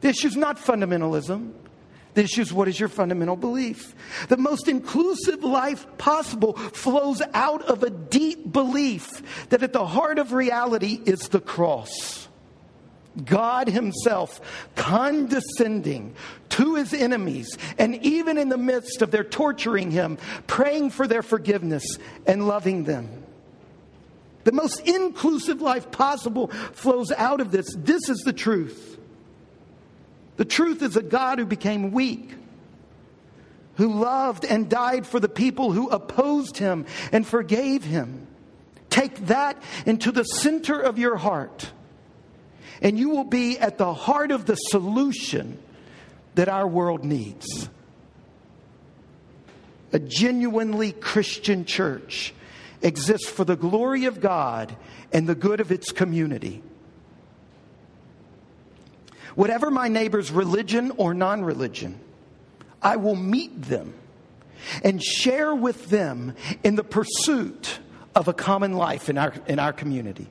The 0.00 0.08
issue 0.08 0.28
is 0.28 0.36
not 0.36 0.58
fundamentalism. 0.58 1.52
The 2.18 2.24
issue 2.24 2.40
is 2.40 2.52
what 2.52 2.66
is 2.66 2.80
your 2.80 2.88
fundamental 2.88 3.36
belief? 3.36 3.94
The 4.26 4.36
most 4.36 4.66
inclusive 4.66 5.44
life 5.44 5.86
possible 5.98 6.54
flows 6.54 7.22
out 7.32 7.62
of 7.62 7.84
a 7.84 7.90
deep 7.90 8.52
belief 8.52 9.46
that 9.50 9.62
at 9.62 9.72
the 9.72 9.86
heart 9.86 10.18
of 10.18 10.32
reality 10.32 11.00
is 11.06 11.28
the 11.28 11.38
cross. 11.38 12.26
God 13.24 13.68
Himself 13.68 14.40
condescending 14.74 16.16
to 16.48 16.74
His 16.74 16.92
enemies, 16.92 17.56
and 17.78 17.94
even 18.04 18.36
in 18.36 18.48
the 18.48 18.58
midst 18.58 19.00
of 19.00 19.12
their 19.12 19.22
torturing 19.22 19.92
Him, 19.92 20.18
praying 20.48 20.90
for 20.90 21.06
their 21.06 21.22
forgiveness 21.22 21.84
and 22.26 22.48
loving 22.48 22.82
them. 22.82 23.08
The 24.42 24.50
most 24.50 24.80
inclusive 24.80 25.62
life 25.62 25.92
possible 25.92 26.48
flows 26.48 27.12
out 27.12 27.40
of 27.40 27.52
this. 27.52 27.72
This 27.76 28.08
is 28.08 28.18
the 28.24 28.32
truth. 28.32 28.97
The 30.38 30.44
truth 30.44 30.82
is 30.82 30.96
a 30.96 31.02
God 31.02 31.40
who 31.40 31.44
became 31.44 31.90
weak, 31.90 32.30
who 33.74 33.92
loved 33.92 34.44
and 34.44 34.70
died 34.70 35.06
for 35.06 35.20
the 35.20 35.28
people 35.28 35.72
who 35.72 35.90
opposed 35.90 36.56
him 36.56 36.86
and 37.12 37.26
forgave 37.26 37.84
him. 37.84 38.26
Take 38.88 39.26
that 39.26 39.60
into 39.84 40.12
the 40.12 40.22
center 40.22 40.80
of 40.80 40.98
your 40.98 41.16
heart, 41.16 41.70
and 42.80 42.96
you 42.96 43.10
will 43.10 43.24
be 43.24 43.58
at 43.58 43.78
the 43.78 43.92
heart 43.92 44.30
of 44.30 44.46
the 44.46 44.54
solution 44.54 45.58
that 46.36 46.48
our 46.48 46.66
world 46.66 47.04
needs. 47.04 47.68
A 49.92 49.98
genuinely 49.98 50.92
Christian 50.92 51.64
church 51.64 52.32
exists 52.80 53.28
for 53.28 53.44
the 53.44 53.56
glory 53.56 54.04
of 54.04 54.20
God 54.20 54.76
and 55.12 55.26
the 55.26 55.34
good 55.34 55.60
of 55.60 55.72
its 55.72 55.90
community. 55.90 56.62
Whatever 59.38 59.70
my 59.70 59.86
neighbor's 59.86 60.32
religion 60.32 60.90
or 60.96 61.14
non 61.14 61.44
religion, 61.44 62.00
I 62.82 62.96
will 62.96 63.14
meet 63.14 63.62
them 63.62 63.94
and 64.82 65.00
share 65.00 65.54
with 65.54 65.90
them 65.90 66.34
in 66.64 66.74
the 66.74 66.82
pursuit 66.82 67.78
of 68.16 68.26
a 68.26 68.32
common 68.32 68.72
life 68.72 69.08
in 69.08 69.16
our, 69.16 69.32
in 69.46 69.60
our 69.60 69.72
community. 69.72 70.26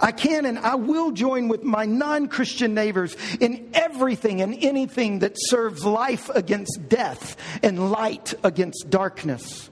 I 0.00 0.12
can 0.12 0.46
and 0.46 0.58
I 0.58 0.76
will 0.76 1.10
join 1.10 1.48
with 1.48 1.62
my 1.62 1.84
non 1.84 2.28
Christian 2.28 2.72
neighbors 2.72 3.18
in 3.38 3.68
everything 3.74 4.40
and 4.40 4.56
anything 4.64 5.18
that 5.18 5.34
serves 5.36 5.84
life 5.84 6.30
against 6.30 6.88
death 6.88 7.36
and 7.62 7.90
light 7.90 8.32
against 8.42 8.88
darkness. 8.88 9.68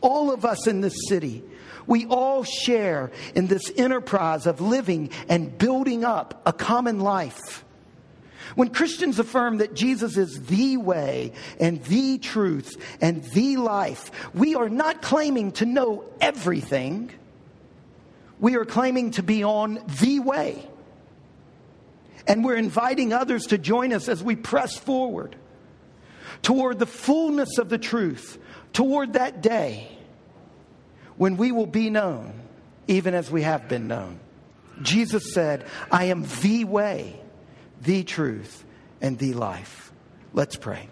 All 0.00 0.32
of 0.32 0.46
us 0.46 0.66
in 0.66 0.80
this 0.80 0.96
city 1.06 1.44
we 1.88 2.06
all 2.06 2.44
share 2.44 3.10
in 3.34 3.48
this 3.48 3.72
enterprise 3.76 4.46
of 4.46 4.60
living 4.60 5.10
and 5.28 5.56
building 5.58 6.04
up 6.04 6.40
a 6.46 6.52
common 6.52 7.00
life. 7.00 7.64
When 8.54 8.68
Christians 8.70 9.18
affirm 9.18 9.58
that 9.58 9.74
Jesus 9.74 10.16
is 10.16 10.44
the 10.44 10.76
way 10.76 11.32
and 11.58 11.82
the 11.84 12.18
truth 12.18 12.76
and 13.00 13.24
the 13.24 13.56
life, 13.56 14.10
we 14.34 14.54
are 14.54 14.68
not 14.68 15.02
claiming 15.02 15.52
to 15.52 15.66
know 15.66 16.04
everything. 16.20 17.10
We 18.38 18.56
are 18.56 18.64
claiming 18.64 19.12
to 19.12 19.22
be 19.22 19.42
on 19.42 19.82
the 20.00 20.20
way. 20.20 20.68
And 22.26 22.44
we're 22.44 22.56
inviting 22.56 23.12
others 23.14 23.46
to 23.46 23.58
join 23.58 23.92
us 23.94 24.08
as 24.08 24.22
we 24.22 24.36
press 24.36 24.76
forward 24.76 25.36
toward 26.42 26.78
the 26.78 26.86
fullness 26.86 27.58
of 27.58 27.70
the 27.70 27.78
truth, 27.78 28.38
toward 28.72 29.14
that 29.14 29.40
day 29.40 29.97
when 31.18 31.36
we 31.36 31.52
will 31.52 31.66
be 31.66 31.90
known, 31.90 32.32
even 32.86 33.14
as 33.14 33.30
we 33.30 33.42
have 33.42 33.68
been 33.68 33.86
known. 33.88 34.18
Jesus 34.80 35.34
said, 35.34 35.66
I 35.90 36.04
am 36.04 36.24
the 36.40 36.64
way, 36.64 37.20
the 37.82 38.04
truth, 38.04 38.64
and 39.00 39.18
the 39.18 39.34
life. 39.34 39.92
Let's 40.32 40.56
pray. 40.56 40.88